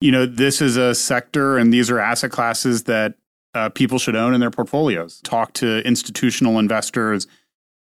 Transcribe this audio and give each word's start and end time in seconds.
you 0.00 0.12
know, 0.12 0.26
this 0.26 0.60
is 0.60 0.76
a 0.76 0.94
sector 0.94 1.58
and 1.58 1.72
these 1.72 1.90
are 1.90 1.98
asset 1.98 2.30
classes 2.30 2.84
that 2.84 3.14
uh, 3.54 3.68
people 3.70 3.98
should 3.98 4.14
own 4.14 4.34
in 4.34 4.40
their 4.40 4.50
portfolios. 4.50 5.20
Talk 5.22 5.52
to 5.54 5.84
institutional 5.86 6.58
investors. 6.58 7.26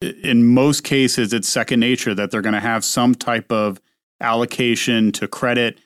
In 0.02 0.44
most 0.44 0.84
cases, 0.84 1.32
it's 1.32 1.48
second 1.48 1.80
nature 1.80 2.14
that 2.16 2.32
they're 2.32 2.42
going 2.42 2.54
to 2.54 2.60
have 2.60 2.84
some 2.84 3.16
type 3.16 3.52
of 3.52 3.80
allocation 4.20 5.12
to 5.14 5.28
credit. 5.28 5.80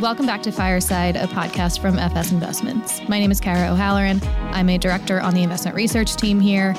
Welcome 0.00 0.26
back 0.26 0.42
to 0.42 0.52
Fireside, 0.52 1.16
a 1.16 1.26
podcast 1.26 1.80
from 1.80 1.98
FS 1.98 2.30
Investments. 2.30 3.00
My 3.08 3.18
name 3.18 3.30
is 3.30 3.40
Kara 3.40 3.72
O'Halloran. 3.72 4.20
I'm 4.52 4.68
a 4.68 4.76
director 4.76 5.20
on 5.20 5.32
the 5.32 5.42
investment 5.42 5.74
research 5.74 6.16
team 6.16 6.38
here. 6.38 6.74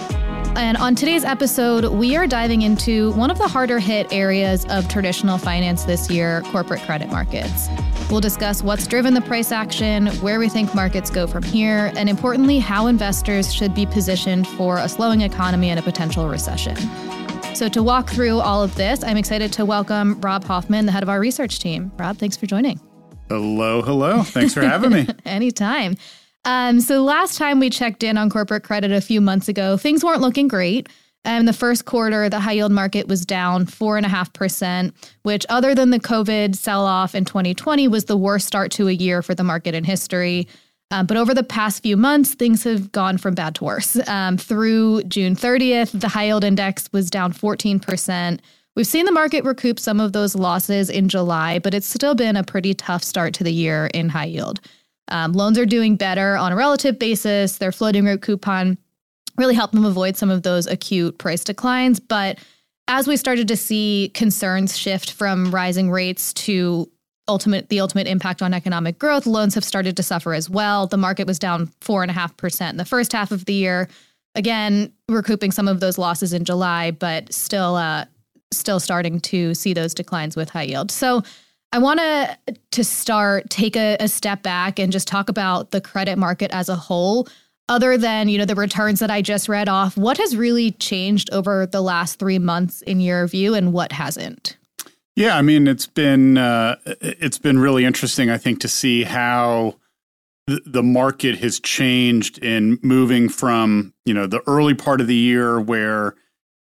And 0.58 0.76
on 0.76 0.96
today's 0.96 1.24
episode, 1.24 1.86
we 1.86 2.16
are 2.16 2.26
diving 2.26 2.64
into 2.64 3.12
one 3.12 3.30
of 3.30 3.38
the 3.38 3.48
harder 3.48 3.78
hit 3.78 4.12
areas 4.12 4.66
of 4.66 4.88
traditional 4.88 5.38
finance 5.38 5.84
this 5.84 6.10
year 6.10 6.42
corporate 6.48 6.82
credit 6.82 7.10
markets. 7.10 7.68
We'll 8.10 8.22
discuss 8.22 8.64
what's 8.64 8.88
driven 8.88 9.14
the 9.14 9.22
price 9.22 9.52
action, 9.52 10.08
where 10.18 10.40
we 10.40 10.50
think 10.50 10.74
markets 10.74 11.12
go 11.12 11.28
from 11.28 11.44
here, 11.44 11.92
and 11.96 12.10
importantly, 12.10 12.58
how 12.58 12.88
investors 12.88 13.54
should 13.54 13.76
be 13.76 13.86
positioned 13.86 14.48
for 14.48 14.80
a 14.80 14.90
slowing 14.90 15.22
economy 15.22 15.70
and 15.70 15.80
a 15.80 15.84
potential 15.84 16.28
recession. 16.28 16.76
So, 17.54 17.70
to 17.70 17.84
walk 17.84 18.10
through 18.10 18.40
all 18.40 18.64
of 18.64 18.74
this, 18.74 19.04
I'm 19.04 19.18
excited 19.18 19.54
to 19.54 19.66
welcome 19.66 20.20
Rob 20.22 20.44
Hoffman, 20.44 20.88
the 20.88 20.92
head 20.92 21.04
of 21.04 21.10
our 21.10 21.20
research 21.20 21.60
team. 21.60 21.92
Rob, 22.00 22.18
thanks 22.18 22.36
for 22.36 22.48
joining. 22.48 22.80
Hello, 23.30 23.84
hello. 23.84 24.24
Thanks 24.24 24.56
for 24.56 24.62
having 24.62 24.90
me. 24.92 25.08
Anytime. 25.26 25.98
Um, 26.46 26.80
so 26.80 27.04
last 27.04 27.38
time 27.38 27.60
we 27.60 27.70
checked 27.70 28.04
in 28.04 28.18
on 28.18 28.30
corporate 28.30 28.64
credit 28.64 28.92
a 28.92 29.02
few 29.02 29.20
months 29.20 29.48
ago, 29.50 29.78
things 29.78 30.04
weren't 30.04 30.22
looking 30.22 30.48
great. 30.48 30.88
In 31.26 31.46
the 31.46 31.54
first 31.54 31.84
quarter, 31.84 32.30
the 32.30 32.40
high 32.40 32.54
yield 32.54 32.72
market 32.72 33.08
was 33.08 33.26
down 33.26 33.66
4.5%, 33.66 34.94
which, 35.24 35.46
other 35.50 35.76
than 35.76 35.90
the 35.90 36.00
COVID 36.00 36.56
sell 36.56 36.86
off 36.86 37.16
in 37.16 37.26
2020, 37.26 37.88
was 37.90 38.06
the 38.06 38.16
worst 38.16 38.48
start 38.48 38.72
to 38.74 38.88
a 38.88 38.94
year 38.94 39.22
for 39.22 39.36
the 39.36 39.44
market 39.44 39.76
in 39.76 39.84
history. 39.84 40.48
Um, 40.90 41.06
but 41.06 41.18
over 41.18 41.34
the 41.34 41.44
past 41.44 41.84
few 41.84 41.98
months, 41.98 42.34
things 42.34 42.64
have 42.64 42.94
gone 42.94 43.18
from 43.18 43.36
bad 43.36 43.56
to 43.56 43.66
worse. 43.66 44.00
Um, 44.08 44.38
through 44.38 45.04
June 45.04 45.36
30th, 45.36 46.00
the 46.00 46.08
high 46.08 46.28
yield 46.28 46.46
index 46.46 46.90
was 46.94 47.10
down 47.10 47.34
14%. 47.34 48.40
We've 48.78 48.88
seen 48.88 49.06
the 49.06 49.12
market 49.12 49.44
recoup 49.44 49.80
some 49.80 50.00
of 50.00 50.14
those 50.14 50.34
losses 50.34 50.90
in 50.90 51.10
July, 51.10 51.60
but 51.60 51.74
it's 51.74 51.88
still 51.88 52.16
been 52.16 52.38
a 52.38 52.44
pretty 52.44 52.74
tough 52.74 53.04
start 53.04 53.34
to 53.34 53.44
the 53.44 53.52
year 53.52 53.90
in 53.94 54.08
high 54.08 54.26
yield. 54.26 54.62
Um, 55.10 55.34
loans 55.34 55.58
are 55.58 55.66
doing 55.66 55.96
better 55.96 56.36
on 56.36 56.52
a 56.52 56.56
relative 56.56 57.00
basis. 57.00 57.58
Their 57.58 57.72
floating 57.72 58.06
rate 58.06 58.22
coupon 58.22 58.78
really 59.38 59.56
helped 59.56 59.74
them 59.74 59.86
avoid 59.86 60.18
some 60.18 60.30
of 60.30 60.44
those 60.44 60.68
acute 60.68 61.18
price 61.18 61.44
declines. 61.44 62.00
But 62.00 62.40
as 62.88 63.08
we 63.08 63.18
started 63.18 63.48
to 63.50 63.58
see 63.58 64.12
concerns 64.14 64.78
shift 64.78 65.12
from 65.12 65.52
rising 65.52 65.92
rates 65.92 66.34
to 66.34 66.90
ultimate 67.28 67.68
the 67.70 67.82
ultimate 67.82 68.08
impact 68.08 68.42
on 68.42 68.54
economic 68.54 68.98
growth, 69.00 69.26
loans 69.26 69.54
have 69.56 69.64
started 69.64 69.98
to 69.98 70.04
suffer 70.04 70.34
as 70.34 70.50
well. 70.50 70.88
The 70.88 70.98
market 70.98 71.28
was 71.28 71.38
down 71.38 71.70
four 71.82 72.02
and 72.02 72.10
a 72.10 72.14
half 72.14 72.36
percent 72.38 72.72
in 72.72 72.78
the 72.78 72.86
first 72.86 73.12
half 73.12 73.32
of 73.32 73.46
the 73.46 73.54
year. 73.54 73.90
Again, 74.36 74.94
recouping 75.10 75.52
some 75.52 75.68
of 75.68 75.80
those 75.80 75.98
losses 75.98 76.32
in 76.32 76.46
July, 76.46 76.92
but 76.92 77.34
still 77.34 77.76
uh, 77.76 78.06
still 78.54 78.80
starting 78.80 79.20
to 79.20 79.54
see 79.54 79.74
those 79.74 79.94
declines 79.94 80.36
with 80.36 80.50
high 80.50 80.64
yield. 80.64 80.90
So 80.92 81.24
I 81.72 81.80
want 81.80 82.00
to 82.00 82.38
to 82.72 82.84
start 82.84 83.50
take 83.50 83.76
a, 83.76 83.98
a 84.00 84.08
step 84.08 84.44
back 84.44 84.80
and 84.80 84.92
just 84.92 85.08
talk 85.08 85.30
about 85.30 85.72
the 85.72 85.82
credit 85.82 86.18
market 86.18 86.52
as 86.52 86.70
a 86.70 86.76
whole. 86.76 87.28
Other 87.70 87.98
than 87.98 88.30
you 88.30 88.38
know 88.38 88.46
the 88.46 88.56
returns 88.56 89.00
that 89.02 89.12
I 89.12 89.22
just 89.22 89.50
read 89.50 89.68
off, 89.68 89.98
what 89.98 90.18
has 90.18 90.38
really 90.38 90.72
changed 90.72 91.30
over 91.34 91.66
the 91.66 91.82
last 91.82 92.18
three 92.18 92.40
months 92.40 92.82
in 92.84 93.02
your 93.02 93.28
view, 93.28 93.54
and 93.54 93.74
what 93.74 93.92
hasn't? 93.92 94.58
Yeah, 95.18 95.36
I 95.36 95.42
mean 95.42 95.68
it's 95.68 95.88
been 95.88 96.38
uh, 96.38 96.78
it's 96.86 97.38
been 97.38 97.60
really 97.60 97.84
interesting. 97.84 98.30
I 98.30 98.38
think 98.38 98.62
to 98.62 98.70
see 98.70 99.04
how 99.04 99.76
the 100.48 100.84
market 100.84 101.40
has 101.40 101.60
changed 101.60 102.42
in 102.42 102.80
moving 102.82 103.28
from 103.28 103.94
you 104.06 104.14
know 104.14 104.28
the 104.28 104.42
early 104.48 104.74
part 104.74 105.02
of 105.02 105.08
the 105.08 105.16
year 105.16 105.60
where 105.60 106.16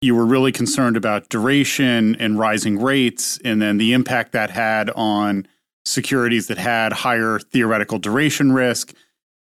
you 0.01 0.15
were 0.15 0.25
really 0.25 0.51
concerned 0.51 0.95
about 0.95 1.29
duration 1.29 2.15
and 2.15 2.37
rising 2.37 2.81
rates, 2.81 3.39
and 3.43 3.61
then 3.61 3.77
the 3.77 3.93
impact 3.93 4.31
that 4.31 4.51
had 4.51 4.89
on 4.91 5.47
securities 5.85 6.47
that 6.47 6.57
had 6.57 6.93
higher 6.93 7.39
theoretical 7.39 7.97
duration 7.97 8.51
risk. 8.51 8.93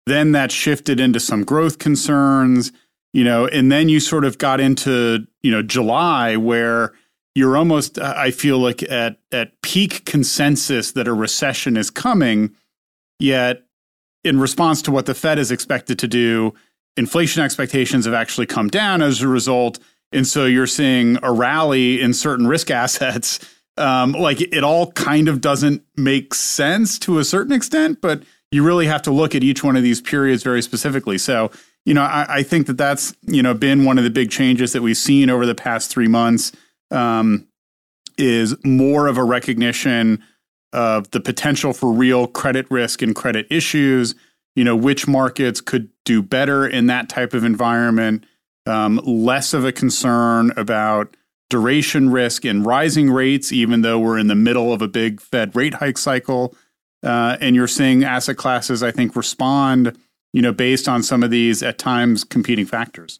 Then 0.05 0.31
that 0.31 0.51
shifted 0.51 0.99
into 0.99 1.19
some 1.19 1.43
growth 1.43 1.79
concerns, 1.79 2.71
you 3.11 3.23
know, 3.23 3.47
and 3.47 3.71
then 3.71 3.89
you 3.89 3.99
sort 3.99 4.23
of 4.23 4.37
got 4.37 4.61
into, 4.61 5.27
you 5.41 5.51
know, 5.51 5.61
July 5.61 6.37
where 6.37 6.93
you're 7.35 7.57
almost, 7.57 7.99
I 7.99 8.31
feel 8.31 8.59
like 8.59 8.83
at 8.83 9.17
at 9.31 9.61
peak 9.61 10.05
consensus 10.05 10.93
that 10.93 11.07
a 11.07 11.13
recession 11.13 11.75
is 11.75 11.89
coming, 11.89 12.55
yet 13.19 13.63
in 14.23 14.39
response 14.39 14.81
to 14.83 14.91
what 14.91 15.07
the 15.07 15.13
Fed 15.13 15.39
is 15.39 15.51
expected 15.51 15.99
to 15.99 16.07
do, 16.07 16.53
inflation 16.95 17.43
expectations 17.43 18.05
have 18.05 18.13
actually 18.13 18.45
come 18.45 18.69
down 18.69 19.01
as 19.01 19.21
a 19.21 19.27
result 19.27 19.79
and 20.11 20.25
so 20.25 20.45
you're 20.45 20.67
seeing 20.67 21.17
a 21.23 21.31
rally 21.31 22.01
in 22.01 22.13
certain 22.13 22.47
risk 22.47 22.71
assets. 22.71 23.39
Um, 23.77 24.13
like 24.13 24.41
it 24.41 24.63
all 24.63 24.91
kind 24.93 25.27
of 25.27 25.39
doesn't 25.39 25.83
make 25.95 26.33
sense 26.33 26.97
to 26.99 27.19
a 27.19 27.23
certain 27.23 27.53
extent, 27.53 28.01
but 28.01 28.23
you 28.51 28.63
really 28.63 28.87
have 28.87 29.03
to 29.03 29.11
look 29.11 29.35
at 29.35 29.43
each 29.43 29.63
one 29.63 29.75
of 29.75 29.83
these 29.83 30.01
periods 30.01 30.41
very 30.41 30.63
specifically. 30.63 31.19
So, 31.19 31.51
you 31.85 31.93
know, 31.93 32.01
I, 32.01 32.25
I 32.27 32.43
think 32.43 32.65
that 32.67 32.77
that's, 32.77 33.15
you 33.21 33.43
know, 33.43 33.53
been 33.53 33.85
one 33.85 33.99
of 33.99 34.03
the 34.03 34.09
big 34.09 34.31
changes 34.31 34.73
that 34.73 34.81
we've 34.81 34.97
seen 34.97 35.29
over 35.29 35.45
the 35.45 35.53
past 35.53 35.91
three 35.91 36.07
months 36.07 36.53
um, 36.89 37.47
is 38.17 38.55
more 38.65 39.05
of 39.05 39.17
a 39.17 39.23
recognition 39.23 40.23
of 40.73 41.11
the 41.11 41.19
potential 41.19 41.71
for 41.71 41.91
real 41.91 42.25
credit 42.25 42.65
risk 42.71 43.01
and 43.03 43.15
credit 43.15 43.45
issues, 43.49 44.15
you 44.55 44.63
know, 44.63 44.75
which 44.75 45.07
markets 45.07 45.61
could 45.61 45.89
do 46.03 46.23
better 46.23 46.67
in 46.67 46.87
that 46.87 47.09
type 47.09 47.33
of 47.33 47.43
environment 47.43 48.25
um, 48.67 49.01
less 49.03 49.53
of 49.53 49.65
a 49.65 49.71
concern 49.71 50.51
about 50.57 51.15
duration 51.49 52.09
risk 52.09 52.45
and 52.45 52.65
rising 52.65 53.09
rates, 53.09 53.51
even 53.51 53.81
though 53.81 53.97
we're 53.97 54.17
in 54.17 54.27
the 54.27 54.35
middle 54.35 54.73
of 54.73 54.81
a 54.81 54.87
big 54.87 55.21
Fed 55.21 55.55
rate 55.55 55.75
hike 55.75 55.97
cycle. 55.97 56.53
Uh, 57.03 57.37
and 57.39 57.55
you're 57.55 57.67
seeing 57.67 58.03
asset 58.03 58.37
classes, 58.37 58.83
I 58.83 58.91
think, 58.91 59.15
respond, 59.15 59.97
you 60.33 60.41
know, 60.41 60.51
based 60.51 60.89
on 60.89 61.03
some 61.03 61.23
of 61.23 61.31
these 61.31 61.63
at 61.63 61.77
times 61.77 62.23
competing 62.23 62.65
factors. 62.65 63.19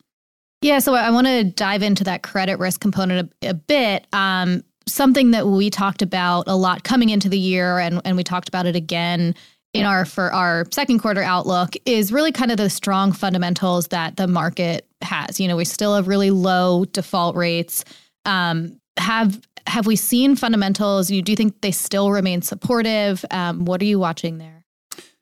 Yeah, 0.62 0.80
so 0.80 0.96
I 0.96 1.12
want 1.12 1.28
to 1.28 1.44
dive 1.44 1.84
into 1.84 2.03
that 2.06 2.24
credit 2.24 2.58
risk 2.58 2.81
component 2.81 3.31
a, 3.44 3.50
a 3.50 3.53
bit. 3.53 4.08
Um, 4.12 4.64
something 4.88 5.31
that 5.31 5.47
we 5.47 5.69
talked 5.69 6.02
about 6.02 6.46
a 6.47 6.56
lot 6.56 6.84
coming 6.84 7.09
into 7.09 7.29
the 7.29 7.38
year, 7.38 7.78
and, 7.78 8.02
and 8.03 8.18
we 8.18 8.24
talked 8.24 8.50
about 8.50 8.66
it 8.66 8.75
again 8.75 9.35
in 9.80 9.86
our 9.86 10.06
for 10.06 10.34
our 10.34 10.66
second 10.72 11.00
quarter 11.00 11.22
outlook 11.22 11.76
is 11.86 12.12
really 12.12 12.32
kind 12.32 12.52
of 12.52 12.58
the 12.58 12.70
strong 12.70 13.12
fundamentals 13.12 13.88
that 13.88 14.18
the 14.18 14.28
market 14.28 14.88
has. 15.02 15.40
You 15.40 15.48
know, 15.48 15.56
we 15.56 15.66
still 15.66 15.96
have 15.96 16.08
really 16.08 16.32
low 16.32 16.86
default 16.86 17.36
rates. 17.36 17.86
Um, 18.26 18.80
have 18.98 19.42
have 19.68 19.86
we 19.86 19.96
seen 19.96 20.36
fundamentals? 20.36 21.12
You 21.12 21.22
do 21.22 21.32
you 21.32 21.36
think 21.36 21.62
they 21.62 21.72
still 21.72 22.12
remain 22.12 22.42
supportive? 22.42 23.24
Um, 23.32 23.66
what 23.66 23.82
are 23.82 23.86
you 23.86 24.00
watching 24.00 24.38
there? 24.38 24.66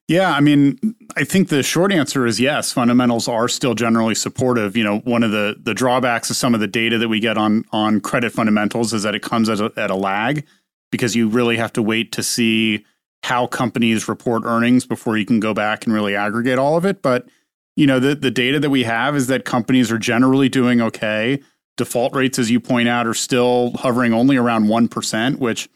Yeah, 0.07 0.31
I 0.31 0.39
mean, 0.39 0.77
I 1.17 1.23
think 1.23 1.49
the 1.49 1.63
short 1.63 1.91
answer 1.91 2.27
is 2.27 2.39
yes. 2.39 2.71
Fundamentals 2.71 3.27
are 3.27 3.47
still 3.47 3.73
generally 3.73 4.13
supportive. 4.13 4.77
You 4.77 4.83
know, 4.83 4.99
one 4.99 5.23
of 5.23 5.31
the 5.31 5.55
the 5.59 5.73
drawbacks 5.73 6.29
of 6.29 6.35
some 6.35 6.53
of 6.53 6.59
the 6.59 6.67
data 6.67 6.97
that 6.99 7.09
we 7.09 7.19
get 7.19 7.37
on 7.37 7.65
on 7.71 8.01
credit 8.01 8.31
fundamentals 8.31 8.93
is 8.93 9.03
that 9.03 9.15
it 9.15 9.23
comes 9.23 9.49
at 9.49 9.59
a, 9.59 9.71
at 9.77 9.89
a 9.89 9.95
lag 9.95 10.45
because 10.91 11.15
you 11.15 11.27
really 11.27 11.57
have 11.57 11.73
to 11.73 11.81
wait 11.81 12.11
to 12.13 12.23
see 12.23 12.85
how 13.25 13.47
companies 13.47 14.07
report 14.07 14.43
earnings 14.45 14.85
before 14.85 15.17
you 15.17 15.25
can 15.25 15.39
go 15.39 15.51
back 15.51 15.83
and 15.83 15.95
really 15.95 16.15
aggregate 16.15 16.59
all 16.59 16.77
of 16.77 16.85
it. 16.85 17.01
But 17.01 17.27
you 17.75 17.87
know, 17.87 17.99
the 17.99 18.13
the 18.13 18.29
data 18.29 18.59
that 18.59 18.69
we 18.69 18.83
have 18.83 19.15
is 19.15 19.25
that 19.27 19.45
companies 19.45 19.91
are 19.91 19.97
generally 19.97 20.47
doing 20.47 20.79
okay. 20.79 21.41
Default 21.75 22.13
rates, 22.13 22.37
as 22.37 22.51
you 22.51 22.59
point 22.59 22.87
out, 22.87 23.07
are 23.07 23.15
still 23.15 23.71
hovering 23.77 24.13
only 24.13 24.37
around 24.37 24.67
one 24.67 24.87
percent, 24.87 25.39
which 25.39 25.67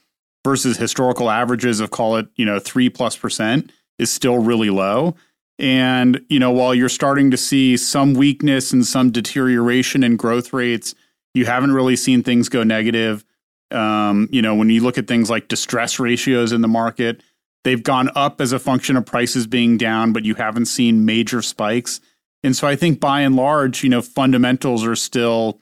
versus 0.46 0.78
historical 0.78 1.31
averages 1.31 1.80
of 1.80 1.90
call 1.90 2.18
it 2.18 2.28
you 2.36 2.46
know 2.46 2.60
three 2.60 2.88
plus 2.88 3.18
percent 3.18 3.72
is 3.98 4.12
still 4.12 4.38
really 4.38 4.69
low. 4.69 5.16
And 5.57 6.24
you 6.30 6.38
know, 6.38 6.51
while 6.51 6.75
you're 6.75 6.88
starting 6.88 7.31
to 7.31 7.38
see 7.38 7.78
some 7.78 8.13
weakness 8.13 8.72
and 8.72 8.86
some 8.86 9.10
deterioration 9.10 10.04
in 10.04 10.18
growth 10.18 10.54
rates, 10.54 10.94
you 11.34 11.48
haven't 11.48 11.72
really 11.72 11.96
seen 11.96 12.22
things 12.22 12.48
go 12.48 12.62
negative. 12.62 13.25
Um, 13.72 14.30
you 14.31 14.44
know, 14.44 14.54
when 14.54 14.69
you 14.69 14.84
look 14.84 15.00
at 15.00 15.07
things 15.07 15.31
like 15.31 15.48
distress 15.48 15.98
ratios 15.98 16.51
in 16.51 16.62
the 16.62 16.68
market, 16.68 17.24
They've 17.64 17.84
gone 17.84 18.10
up 18.16 18.40
as 18.40 18.52
a 18.52 18.60
function 18.60 18.96
of 18.96 19.06
prices 19.06 19.48
being 19.48 19.78
down, 19.78 20.14
but 20.14 20.26
you 20.26 20.36
haven't 20.36 20.66
seen 20.66 21.06
major 21.06 21.42
spikes. 21.42 22.00
And 22.44 22.56
so 22.56 22.68
I 22.68 22.76
think 22.76 23.00
by 23.00 23.22
and 23.22 23.36
large, 23.36 23.84
you 23.84 23.90
know, 23.90 24.02
fundamentals 24.02 24.86
are 24.86 24.96
still 24.96 25.60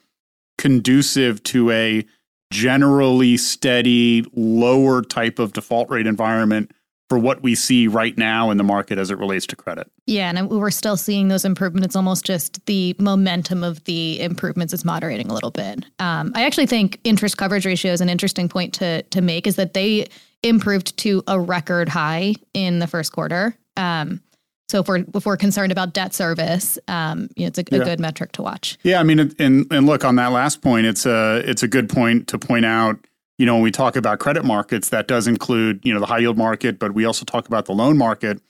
conducive 0.58 1.42
to 1.44 1.72
a 1.72 2.06
generally 2.52 3.38
steady, 3.38 4.26
lower 4.34 5.02
type 5.02 5.40
of 5.40 5.54
default 5.54 5.90
rate 5.90 6.08
environment 6.08 6.72
for 7.10 7.18
what 7.18 7.42
we 7.42 7.56
see 7.56 7.88
right 7.88 8.18
now 8.18 8.52
in 8.52 8.58
the 8.58 8.64
market 8.64 8.98
as 8.98 9.10
it 9.10 9.18
relates 9.18 9.46
to 9.48 9.56
credit. 9.56 9.90
Yeah, 10.08 10.30
and 10.30 10.50
we're 10.50 10.72
still 10.72 10.98
seeing 10.98 11.30
those 11.30 11.46
improvements. 11.46 11.96
Almost 11.96 12.26
just 12.26 12.66
the 12.66 12.96
momentum 13.00 13.64
of 13.64 13.84
the 13.86 14.20
improvements 14.20 14.74
is 14.74 14.84
moderating 14.84 15.30
a 15.30 15.34
little 15.34 15.52
bit. 15.52 15.86
Um, 16.00 16.34
I 16.36 16.46
actually 16.46 16.66
think 16.66 17.00
interest 17.06 17.38
coverage 17.38 17.66
ratio 17.66 17.94
is 17.94 18.02
an 18.02 18.10
interesting 18.10 18.50
point 18.50 18.74
to 18.76 19.04
to 19.04 19.22
make. 19.22 19.48
Is 19.48 19.56
that 19.56 19.74
they 19.74 20.08
improved 20.44 20.98
to 20.98 21.24
a 21.28 21.40
record 21.40 21.90
high 21.90 22.36
in 22.54 22.80
the 22.80 22.88
first 22.88 23.12
quarter. 23.12 23.58
Um, 23.76 24.22
so 24.70 24.80
if 24.82 24.88
we're 24.88 25.06
if 25.14 25.26
we're 25.26 25.38
concerned 25.38 25.72
about 25.72 25.94
debt 25.94 26.14
service, 26.14 26.78
um, 26.88 27.30
you 27.36 27.44
know, 27.44 27.48
it's 27.48 27.58
a, 27.60 27.64
a 27.72 27.78
yeah. 27.78 27.84
good 27.84 28.00
metric 28.00 28.34
to 28.34 28.42
watch. 28.42 28.78
Yeah, 28.84 29.00
I 29.00 29.04
mean, 29.04 29.20
and 29.20 29.66
and 29.72 29.86
look 29.86 30.04
on 30.04 30.18
that 30.18 30.32
last 30.32 30.62
point, 30.62 30.86
it's 30.86 31.06
a 31.06 31.42
it's 31.46 31.64
a 31.64 31.68
good 31.68 31.90
point 31.90 32.28
to 32.28 32.38
point 32.38 32.66
out 32.66 33.00
you 33.38 33.46
know, 33.46 33.54
when 33.54 33.64
we 33.64 33.72
talk 33.72 33.96
about 33.96 34.20
credit 34.20 34.44
markets, 34.44 34.90
that 34.90 35.08
does 35.08 35.28
include, 35.28 35.82
you 35.84 35.94
know, 35.94 36.00
the 36.00 36.06
high 36.06 36.20
yield 36.20 36.38
market, 36.38 36.80
but 36.80 36.94
we 36.94 37.06
also 37.06 37.24
talk 37.24 37.48
about 37.48 37.66
the 37.66 37.74
loan 37.74 37.98
market. 37.98 38.42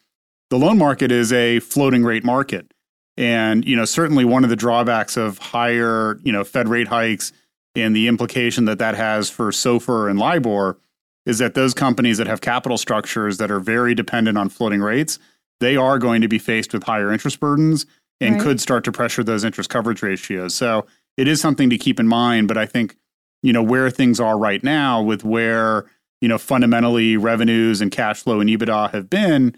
The 0.49 0.57
loan 0.57 0.77
market 0.77 1.11
is 1.11 1.33
a 1.33 1.59
floating 1.59 2.03
rate 2.03 2.23
market. 2.23 2.71
And, 3.17 3.65
you 3.65 3.75
know, 3.75 3.83
certainly 3.83 4.23
one 4.23 4.43
of 4.43 4.49
the 4.49 4.55
drawbacks 4.55 5.17
of 5.17 5.39
higher, 5.39 6.19
you 6.23 6.31
know, 6.31 6.43
Fed 6.43 6.69
rate 6.69 6.87
hikes 6.87 7.33
and 7.75 7.95
the 7.95 8.07
implication 8.07 8.65
that 8.65 8.79
that 8.79 8.95
has 8.95 9.29
for 9.29 9.51
SOFR 9.51 10.09
and 10.09 10.17
LIBOR 10.19 10.77
is 11.27 11.39
that 11.39 11.53
those 11.55 11.73
companies 11.73 12.17
that 12.17 12.25
have 12.25 12.39
capital 12.39 12.77
structures 12.77 13.37
that 13.37 13.51
are 13.51 13.59
very 13.59 13.93
dependent 13.93 14.37
on 14.37 14.47
floating 14.47 14.81
rates, 14.81 15.19
they 15.59 15.75
are 15.75 15.99
going 15.99 16.21
to 16.21 16.27
be 16.29 16.39
faced 16.39 16.73
with 16.73 16.83
higher 16.83 17.11
interest 17.11 17.39
burdens 17.41 17.85
and 18.21 18.35
right. 18.35 18.43
could 18.43 18.61
start 18.61 18.85
to 18.85 18.91
pressure 18.93 19.23
those 19.23 19.43
interest 19.43 19.69
coverage 19.69 20.01
ratios. 20.01 20.55
So 20.55 20.87
it 21.17 21.27
is 21.27 21.41
something 21.41 21.69
to 21.69 21.77
keep 21.77 21.99
in 21.99 22.07
mind. 22.07 22.47
But 22.47 22.57
I 22.57 22.65
think 22.65 22.95
you 23.43 23.51
know 23.51 23.61
where 23.61 23.89
things 23.89 24.21
are 24.21 24.37
right 24.37 24.63
now 24.63 25.01
with 25.01 25.25
where 25.25 25.85
you 26.21 26.29
know 26.29 26.37
fundamentally 26.37 27.17
revenues 27.17 27.81
and 27.81 27.91
cash 27.91 28.23
flow 28.23 28.39
and 28.39 28.49
EBITDA 28.49 28.91
have 28.91 29.09
been, 29.09 29.53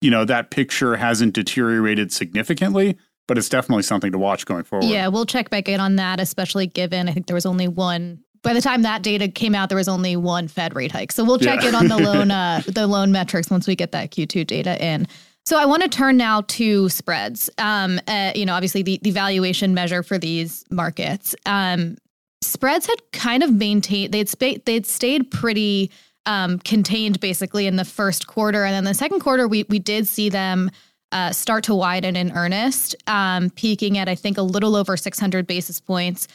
you 0.00 0.10
know 0.10 0.24
that 0.24 0.50
picture 0.50 0.96
hasn't 0.96 1.34
deteriorated 1.34 2.12
significantly, 2.12 2.96
but 3.28 3.38
it's 3.38 3.48
definitely 3.48 3.84
something 3.84 4.10
to 4.10 4.18
watch 4.18 4.44
going 4.44 4.64
forward. 4.64 4.88
Yeah, 4.88 5.06
we'll 5.06 5.26
check 5.26 5.50
back 5.50 5.68
in 5.68 5.78
on 5.78 5.96
that, 5.96 6.18
especially 6.18 6.66
given 6.66 7.08
I 7.08 7.12
think 7.12 7.26
there 7.26 7.34
was 7.34 7.46
only 7.46 7.68
one. 7.68 8.24
By 8.42 8.54
the 8.54 8.60
time 8.60 8.82
that 8.82 9.02
data 9.02 9.28
came 9.28 9.54
out, 9.54 9.68
there 9.68 9.78
was 9.78 9.88
only 9.88 10.16
one 10.16 10.48
Fed 10.48 10.74
rate 10.74 10.90
hike. 10.90 11.12
So 11.12 11.24
we'll 11.24 11.38
check 11.38 11.62
yeah. 11.62 11.68
in 11.70 11.74
on 11.74 11.88
the 11.88 11.96
loan 11.98 12.30
uh, 12.30 12.62
the 12.66 12.86
loan 12.86 13.12
metrics 13.12 13.50
once 13.50 13.66
we 13.66 13.76
get 13.76 13.92
that 13.92 14.10
Q2 14.10 14.46
data 14.46 14.84
in. 14.84 15.06
So 15.44 15.58
I 15.58 15.64
want 15.64 15.82
to 15.82 15.88
turn 15.88 16.16
now 16.16 16.42
to 16.42 16.88
spreads. 16.88 17.50
Um, 17.58 18.00
uh, 18.06 18.32
you 18.34 18.46
know, 18.46 18.54
obviously 18.54 18.82
the, 18.82 19.00
the 19.02 19.10
valuation 19.10 19.74
measure 19.74 20.02
for 20.02 20.18
these 20.18 20.64
markets. 20.70 21.34
Um, 21.46 21.96
spreads 22.40 22.86
had 22.86 23.00
kind 23.12 23.42
of 23.42 23.52
maintained 23.52 24.12
they'd 24.12 24.28
sp- 24.30 24.62
they'd 24.64 24.86
stayed 24.86 25.30
pretty 25.30 25.90
um, 26.26 26.58
contained 26.60 27.20
basically 27.20 27.66
in 27.66 27.76
the 27.76 27.84
first 27.84 28.26
quarter, 28.26 28.64
and 28.64 28.74
then 28.74 28.84
the 28.84 28.94
second 28.94 29.20
quarter 29.20 29.48
we 29.48 29.64
we 29.68 29.78
did 29.78 30.06
see 30.06 30.28
them. 30.28 30.70
Uh, 31.10 31.30
start 31.30 31.62
to 31.62 31.74
widen 31.74 32.16
in 32.16 32.32
earnest, 32.32 32.96
um, 33.06 33.50
peaking 33.50 33.98
at 33.98 34.08
I 34.08 34.14
think 34.14 34.38
a 34.38 34.42
little 34.42 34.74
over 34.74 34.96
600 34.96 35.46
basis 35.46 35.78
points. 35.78 36.26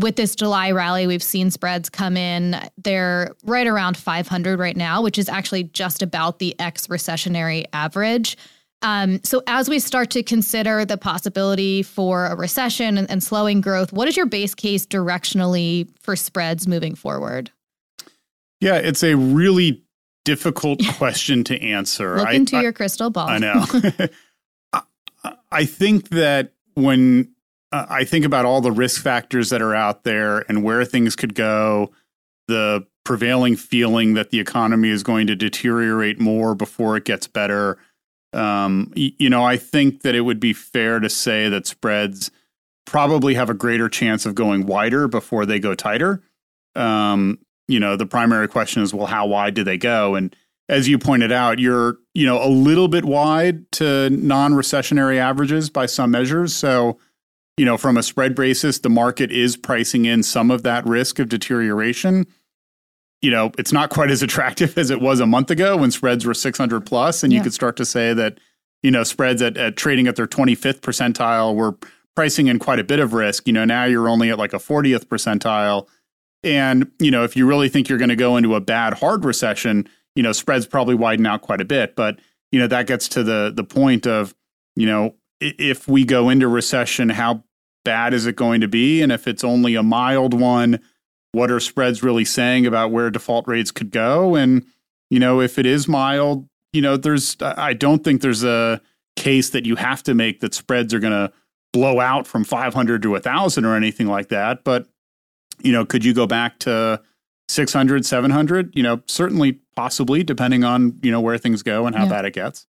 With 0.00 0.16
this 0.16 0.34
July 0.34 0.72
rally, 0.72 1.06
we've 1.06 1.22
seen 1.22 1.50
spreads 1.50 1.88
come 1.88 2.16
in. 2.16 2.56
They're 2.82 3.32
right 3.44 3.66
around 3.66 3.96
500 3.96 4.58
right 4.58 4.76
now, 4.76 5.02
which 5.02 5.18
is 5.18 5.28
actually 5.28 5.64
just 5.64 6.02
about 6.02 6.40
the 6.40 6.58
ex 6.58 6.88
recessionary 6.88 7.64
average. 7.72 8.36
Um, 8.82 9.22
so, 9.22 9.42
as 9.46 9.70
we 9.70 9.78
start 9.78 10.10
to 10.10 10.22
consider 10.22 10.84
the 10.84 10.98
possibility 10.98 11.82
for 11.82 12.26
a 12.26 12.36
recession 12.36 12.98
and, 12.98 13.10
and, 13.10 13.22
slowing 13.22 13.60
growth, 13.62 13.92
what 13.92 14.08
is 14.08 14.16
your 14.16 14.26
base 14.26 14.54
case 14.54 14.84
directionally 14.84 15.88
for 16.00 16.16
spreads 16.16 16.68
moving 16.68 16.94
forward? 16.94 17.50
Yeah, 18.60 18.76
it's 18.76 19.02
a 19.02 19.14
really 19.14 19.82
difficult 20.24 20.82
question 20.98 21.44
to 21.44 21.60
answer. 21.62 22.16
Look 22.16 22.34
into 22.34 22.56
I, 22.56 22.62
your 22.62 22.72
crystal 22.72 23.10
ball. 23.10 23.28
I 23.28 23.38
know. 23.38 23.64
I 25.50 25.64
think 25.64 26.10
that 26.10 26.52
when 26.74 27.33
uh, 27.74 27.86
I 27.88 28.04
think 28.04 28.24
about 28.24 28.44
all 28.44 28.60
the 28.60 28.72
risk 28.72 29.02
factors 29.02 29.50
that 29.50 29.62
are 29.62 29.74
out 29.74 30.04
there 30.04 30.44
and 30.48 30.62
where 30.62 30.84
things 30.84 31.16
could 31.16 31.34
go, 31.34 31.92
the 32.48 32.86
prevailing 33.04 33.56
feeling 33.56 34.14
that 34.14 34.30
the 34.30 34.40
economy 34.40 34.88
is 34.88 35.02
going 35.02 35.26
to 35.26 35.36
deteriorate 35.36 36.20
more 36.20 36.54
before 36.54 36.96
it 36.96 37.04
gets 37.04 37.26
better 37.26 37.78
um, 38.34 38.92
you 38.96 39.30
know, 39.30 39.44
I 39.44 39.56
think 39.56 40.02
that 40.02 40.14
it 40.14 40.22
would 40.22 40.40
be 40.40 40.52
fair 40.52 40.98
to 40.98 41.08
say 41.08 41.48
that 41.48 41.66
spreads 41.66 42.32
probably 42.84 43.34
have 43.34 43.48
a 43.48 43.54
greater 43.54 43.88
chance 43.88 44.26
of 44.26 44.34
going 44.34 44.66
wider 44.66 45.06
before 45.06 45.46
they 45.46 45.60
go 45.60 45.74
tighter. 45.74 46.20
Um, 46.74 47.38
you 47.68 47.78
know, 47.78 47.96
the 47.96 48.06
primary 48.06 48.48
question 48.48 48.82
is, 48.82 48.92
well, 48.92 49.06
how 49.06 49.26
wide 49.26 49.54
do 49.54 49.62
they 49.62 49.78
go? 49.78 50.16
And 50.16 50.34
as 50.68 50.88
you 50.88 50.98
pointed 50.98 51.30
out, 51.30 51.60
you're, 51.60 51.98
you 52.12 52.26
know, 52.26 52.42
a 52.42 52.48
little 52.48 52.88
bit 52.88 53.04
wide 53.04 53.70
to 53.72 54.10
non-recessionary 54.10 55.16
averages 55.16 55.70
by 55.70 55.86
some 55.86 56.10
measures. 56.10 56.54
So, 56.54 56.98
you 57.56 57.64
know, 57.64 57.76
from 57.76 57.96
a 57.96 58.02
spread 58.02 58.34
basis, 58.34 58.78
the 58.78 58.90
market 58.90 59.30
is 59.30 59.56
pricing 59.56 60.04
in 60.04 60.22
some 60.22 60.50
of 60.50 60.62
that 60.62 60.84
risk 60.86 61.18
of 61.18 61.28
deterioration 61.28 62.26
you 63.24 63.30
know, 63.30 63.50
it's 63.58 63.72
not 63.72 63.88
quite 63.88 64.10
as 64.10 64.22
attractive 64.28 64.76
as 64.76 64.90
it 64.90 65.00
was 65.00 65.18
a 65.18 65.26
month 65.26 65.50
ago 65.50 65.78
when 65.78 65.90
spreads 65.90 66.26
were 66.26 66.34
600 66.34 66.82
plus, 66.82 67.22
and 67.22 67.32
yeah. 67.32 67.38
you 67.38 67.42
could 67.42 67.54
start 67.54 67.76
to 67.76 67.84
say 67.84 68.12
that, 68.12 68.38
you 68.82 68.90
know, 68.90 69.02
spreads 69.02 69.40
at, 69.40 69.56
at 69.56 69.76
trading 69.76 70.06
at 70.06 70.14
their 70.14 70.26
25th 70.26 70.80
percentile 70.80 71.54
were 71.54 71.76
pricing 72.14 72.48
in 72.48 72.58
quite 72.58 72.78
a 72.78 72.84
bit 72.84 73.00
of 73.00 73.14
risk. 73.14 73.46
You 73.46 73.54
know, 73.54 73.64
now 73.64 73.84
you're 73.84 74.10
only 74.10 74.30
at 74.30 74.38
like 74.38 74.52
a 74.52 74.58
40th 74.58 75.06
percentile. 75.06 75.88
And, 76.42 76.90
you 77.00 77.10
know, 77.10 77.24
if 77.24 77.34
you 77.34 77.46
really 77.46 77.70
think 77.70 77.88
you're 77.88 77.98
going 77.98 78.10
to 78.10 78.16
go 78.16 78.36
into 78.36 78.54
a 78.54 78.60
bad 78.60 78.92
hard 78.92 79.24
recession, 79.24 79.88
you 80.14 80.22
know, 80.22 80.32
spreads 80.32 80.66
probably 80.66 80.94
widen 80.94 81.26
out 81.26 81.40
quite 81.40 81.62
a 81.62 81.64
bit. 81.64 81.96
But, 81.96 82.20
you 82.52 82.60
know, 82.60 82.66
that 82.66 82.86
gets 82.86 83.08
to 83.08 83.24
the 83.24 83.50
the 83.56 83.64
point 83.64 84.06
of, 84.06 84.34
you 84.76 84.86
know, 84.86 85.14
if 85.40 85.88
we 85.88 86.04
go 86.04 86.28
into 86.28 86.48
recession, 86.48 87.10
how 87.10 87.44
bad 87.84 88.14
is 88.14 88.26
it 88.26 88.36
going 88.36 88.60
to 88.60 88.68
be? 88.68 89.02
And 89.02 89.12
if 89.12 89.26
it's 89.28 89.44
only 89.44 89.74
a 89.74 89.82
mild 89.82 90.38
one, 90.38 90.80
what 91.32 91.50
are 91.50 91.60
spreads 91.60 92.02
really 92.02 92.24
saying 92.24 92.66
about 92.66 92.90
where 92.90 93.10
default 93.10 93.46
rates 93.46 93.70
could 93.70 93.90
go? 93.90 94.34
And, 94.34 94.64
you 95.10 95.18
know, 95.18 95.40
if 95.40 95.58
it 95.58 95.66
is 95.66 95.88
mild, 95.88 96.48
you 96.72 96.80
know, 96.80 96.96
there's, 96.96 97.36
I 97.40 97.72
don't 97.74 98.02
think 98.02 98.20
there's 98.22 98.44
a 98.44 98.80
case 99.16 99.50
that 99.50 99.66
you 99.66 99.76
have 99.76 100.02
to 100.04 100.14
make 100.14 100.40
that 100.40 100.54
spreads 100.54 100.94
are 100.94 101.00
going 101.00 101.12
to 101.12 101.32
blow 101.72 102.00
out 102.00 102.26
from 102.26 102.44
500 102.44 103.02
to 103.02 103.10
1,000 103.10 103.64
or 103.64 103.76
anything 103.76 104.06
like 104.06 104.28
that. 104.28 104.64
But, 104.64 104.86
you 105.62 105.72
know, 105.72 105.84
could 105.84 106.04
you 106.04 106.14
go 106.14 106.26
back 106.26 106.58
to 106.60 107.00
600, 107.48 108.06
700? 108.06 108.74
You 108.74 108.82
know, 108.82 109.02
certainly, 109.06 109.60
possibly, 109.76 110.22
depending 110.22 110.64
on, 110.64 110.98
you 111.02 111.10
know, 111.10 111.20
where 111.20 111.38
things 111.38 111.62
go 111.62 111.86
and 111.86 111.94
how 111.94 112.04
yeah. 112.04 112.10
bad 112.10 112.24
it 112.24 112.32
gets. 112.32 112.66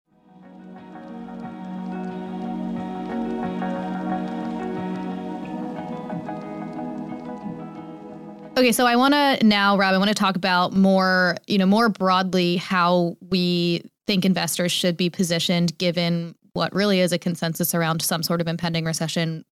Okay, 8.54 8.72
so 8.72 8.86
I 8.86 8.96
want 8.96 9.14
to 9.14 9.46
now, 9.46 9.78
Rob, 9.78 9.94
I 9.94 9.98
want 9.98 10.08
to 10.08 10.14
talk 10.14 10.36
about 10.36 10.74
more, 10.74 11.36
you 11.46 11.56
know, 11.56 11.64
more 11.64 11.88
broadly 11.88 12.56
how 12.56 13.16
we 13.30 13.90
think 14.06 14.26
investors 14.26 14.70
should 14.70 14.94
be 14.94 15.08
positioned 15.08 15.76
given 15.78 16.34
what 16.52 16.74
really 16.74 17.00
is 17.00 17.12
a 17.12 17.18
consensus 17.18 17.74
around 17.74 18.02
some 18.02 18.22
sort 18.22 18.42
of 18.42 18.48
impending 18.48 18.84
recession. 18.84 19.46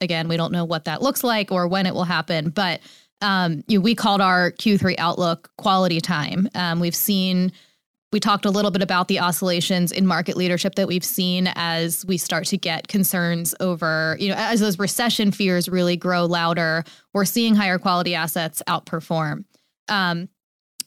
Again, 0.00 0.26
we 0.26 0.38
don't 0.38 0.52
know 0.52 0.64
what 0.64 0.86
that 0.86 1.02
looks 1.02 1.22
like 1.22 1.52
or 1.52 1.68
when 1.68 1.84
it 1.84 1.92
will 1.92 2.04
happen, 2.04 2.48
but 2.48 2.80
um, 3.20 3.62
you 3.68 3.78
know, 3.78 3.82
we 3.82 3.94
called 3.94 4.22
our 4.22 4.52
Q3 4.52 4.94
outlook 4.96 5.50
quality 5.58 6.00
time. 6.00 6.48
Um, 6.54 6.80
we've 6.80 6.94
seen 6.94 7.52
we 8.16 8.20
talked 8.20 8.46
a 8.46 8.50
little 8.50 8.70
bit 8.70 8.80
about 8.80 9.08
the 9.08 9.20
oscillations 9.20 9.92
in 9.92 10.06
market 10.06 10.38
leadership 10.38 10.76
that 10.76 10.88
we've 10.88 11.04
seen 11.04 11.52
as 11.54 12.02
we 12.06 12.16
start 12.16 12.46
to 12.46 12.56
get 12.56 12.88
concerns 12.88 13.54
over, 13.60 14.16
you 14.18 14.30
know, 14.30 14.36
as 14.38 14.58
those 14.58 14.78
recession 14.78 15.30
fears 15.30 15.68
really 15.68 15.98
grow 15.98 16.24
louder, 16.24 16.82
we're 17.12 17.26
seeing 17.26 17.54
higher 17.54 17.78
quality 17.78 18.14
assets 18.14 18.62
outperform. 18.66 19.44
Um, 19.90 20.30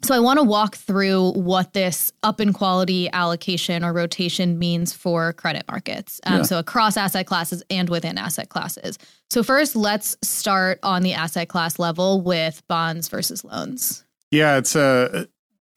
so 0.02 0.16
I 0.16 0.20
want 0.20 0.40
to 0.40 0.44
walk 0.44 0.76
through 0.76 1.34
what 1.34 1.74
this 1.74 2.12
up 2.24 2.42
in 2.42 2.52
quality 2.52 3.12
allocation 3.12 3.84
or 3.84 3.94
rotation 3.94 4.58
means 4.58 4.92
for 4.92 5.32
credit 5.34 5.66
markets. 5.70 6.20
Um, 6.26 6.38
yeah. 6.38 6.42
So 6.42 6.58
across 6.58 6.98
asset 6.98 7.28
classes 7.28 7.62
and 7.70 7.90
within 7.90 8.18
asset 8.18 8.50
classes. 8.50 8.98
So 9.30 9.44
first, 9.44 9.76
let's 9.76 10.18
start 10.24 10.80
on 10.82 11.04
the 11.04 11.14
asset 11.14 11.48
class 11.48 11.78
level 11.78 12.22
with 12.22 12.64
bonds 12.68 13.08
versus 13.08 13.44
loans. 13.44 14.04
Yeah, 14.32 14.58
it's 14.58 14.76
a 14.76 15.28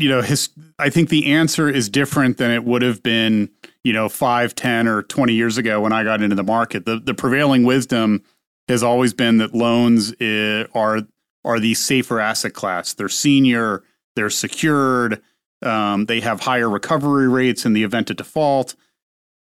you 0.03 0.09
know, 0.09 0.21
his, 0.21 0.51
I 0.81 0.91
think 0.91 1.09
the 1.09 1.33
answer 1.33 1.71
is 1.71 1.89
different 1.89 2.37
than 2.37 2.51
it 2.51 2.65
would 2.65 2.83
have 2.83 3.05
been, 3.05 3.49
you 3.85 3.93
know, 3.93 4.09
five, 4.09 4.53
ten, 4.55 4.89
or 4.89 5.05
20 5.05 5.33
years 5.33 5.57
ago 5.59 5.81
when 5.81 5.93
I 5.93 6.03
got 6.03 6.21
into 6.21 6.35
the 6.35 6.43
market. 6.43 6.85
The, 6.85 6.99
the 6.99 7.15
prevailing 7.15 7.63
wisdom 7.63 8.25
has 8.67 8.83
always 8.83 9.15
been 9.15 9.39
that 9.39 9.55
loans 9.55 10.13
is, 10.19 10.67
are, 10.75 11.03
are 11.45 11.61
the 11.61 11.75
safer 11.75 12.19
asset 12.19 12.53
class. 12.53 12.95
They're 12.95 13.09
senior, 13.09 13.85
they're 14.17 14.29
secured, 14.29 15.23
um, 15.63 16.07
they 16.07 16.19
have 16.21 16.41
higher 16.41 16.69
recovery 16.69 17.29
rates 17.29 17.65
in 17.65 17.73
the 17.73 17.85
event 17.85 18.11
of 18.11 18.17
default. 18.17 18.75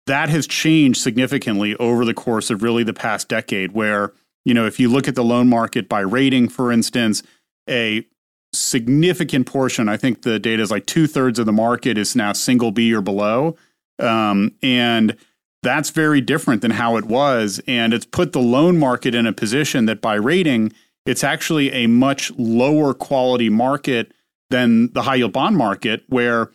That 0.06 0.28
has 0.28 0.46
changed 0.46 1.00
significantly 1.00 1.74
over 1.76 2.04
the 2.04 2.12
course 2.12 2.50
of 2.50 2.62
really 2.62 2.84
the 2.84 2.92
past 2.92 3.30
decade, 3.30 3.72
where, 3.72 4.12
you 4.44 4.52
know, 4.52 4.66
if 4.66 4.78
you 4.78 4.90
look 4.90 5.08
at 5.08 5.14
the 5.14 5.24
loan 5.24 5.48
market 5.48 5.88
by 5.88 6.00
rating, 6.00 6.50
for 6.50 6.70
instance, 6.70 7.22
a 7.66 8.06
significant 8.54 9.46
portion. 9.46 9.88
I 9.88 9.96
think 9.96 10.22
the 10.22 10.38
data 10.38 10.62
is 10.62 10.70
like 10.70 10.86
two 10.86 11.06
thirds 11.06 11.38
of 11.38 11.46
the 11.46 11.52
market 11.52 11.98
is 11.98 12.16
now 12.16 12.32
single 12.32 12.70
B 12.70 12.94
or 12.94 13.00
below. 13.00 13.56
Um, 13.98 14.54
and 14.62 15.16
that's 15.62 15.90
very 15.90 16.20
different 16.20 16.62
than 16.62 16.72
how 16.72 16.96
it 16.96 17.04
was. 17.04 17.60
And 17.66 17.94
it's 17.94 18.04
put 18.04 18.32
the 18.32 18.40
loan 18.40 18.78
market 18.78 19.14
in 19.14 19.26
a 19.26 19.32
position 19.32 19.86
that 19.86 20.00
by 20.00 20.14
rating, 20.14 20.72
it's 21.06 21.24
actually 21.24 21.72
a 21.72 21.86
much 21.86 22.30
lower 22.36 22.94
quality 22.94 23.48
market 23.48 24.12
than 24.50 24.92
the 24.92 25.02
high 25.02 25.16
yield 25.16 25.32
bond 25.32 25.56
market, 25.56 26.04
where 26.08 26.50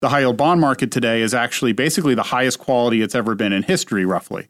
the 0.00 0.08
high 0.08 0.20
yield 0.20 0.36
bond 0.36 0.60
market 0.60 0.90
today 0.90 1.22
is 1.22 1.34
actually 1.34 1.72
basically 1.72 2.14
the 2.14 2.24
highest 2.24 2.58
quality 2.58 3.02
it's 3.02 3.14
ever 3.14 3.34
been 3.34 3.52
in 3.52 3.62
history, 3.62 4.04
roughly. 4.04 4.48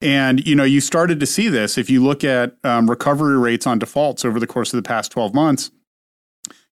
And 0.00 0.46
you 0.46 0.54
know, 0.54 0.64
you 0.64 0.80
started 0.80 1.20
to 1.20 1.26
see 1.26 1.48
this 1.48 1.78
if 1.78 1.88
you 1.88 2.04
look 2.04 2.24
at 2.24 2.56
um, 2.64 2.88
recovery 2.88 3.38
rates 3.38 3.66
on 3.66 3.78
defaults 3.78 4.24
over 4.24 4.38
the 4.38 4.46
course 4.46 4.72
of 4.72 4.82
the 4.82 4.86
past 4.86 5.10
12 5.12 5.34
months. 5.34 5.70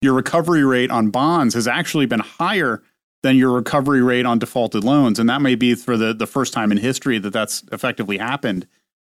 Your 0.01 0.13
recovery 0.13 0.63
rate 0.63 0.91
on 0.91 1.09
bonds 1.09 1.53
has 1.55 1.67
actually 1.67 2.05
been 2.05 2.21
higher 2.21 2.81
than 3.21 3.35
your 3.35 3.51
recovery 3.51 4.01
rate 4.01 4.25
on 4.25 4.39
defaulted 4.39 4.83
loans, 4.83 5.19
and 5.19 5.29
that 5.29 5.41
may 5.41 5.55
be 5.55 5.75
for 5.75 5.97
the 5.97 6.13
the 6.13 6.27
first 6.27 6.53
time 6.53 6.71
in 6.71 6.77
history 6.77 7.19
that 7.19 7.33
that's 7.33 7.63
effectively 7.71 8.17
happened. 8.17 8.65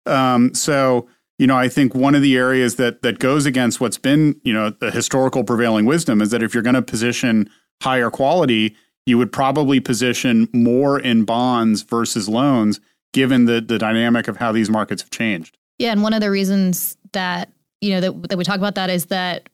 Um, 0.05 0.53
so, 0.53 1.07
you 1.39 1.47
know, 1.47 1.57
I 1.57 1.69
think 1.69 1.95
one 1.95 2.13
of 2.13 2.21
the 2.21 2.37
areas 2.37 2.75
that 2.75 3.01
that 3.01 3.19
goes 3.19 3.45
against 3.45 3.81
what's 3.81 3.97
been, 3.97 4.39
you 4.43 4.53
know, 4.53 4.69
the 4.69 4.91
historical 4.91 5.43
prevailing 5.43 5.85
wisdom 5.85 6.21
is 6.21 6.29
that 6.31 6.43
if 6.43 6.53
you're 6.53 6.63
going 6.63 6.75
to 6.75 6.81
position 6.81 7.49
higher 7.81 8.11
quality, 8.11 8.75
you 9.05 9.17
would 9.17 9.31
probably 9.31 9.79
position 9.79 10.47
more 10.53 10.99
in 10.99 11.25
bonds 11.25 11.81
versus 11.81 12.29
loans, 12.29 12.79
given 13.11 13.45
the 13.45 13.59
the 13.59 13.79
dynamic 13.79 14.27
of 14.27 14.37
how 14.37 14.51
these 14.51 14.69
markets 14.69 15.01
have 15.01 15.11
changed. 15.11 15.57
Yeah, 15.79 15.91
and 15.91 16.03
one 16.03 16.13
of 16.13 16.21
the 16.21 16.29
reasons 16.29 16.95
that 17.13 17.51
you 17.81 17.91
know 17.91 18.01
that 18.01 18.29
that 18.29 18.37
we 18.37 18.43
talk 18.43 18.57
about 18.57 18.75
that 18.75 18.91
is 18.91 19.07
that 19.07 19.49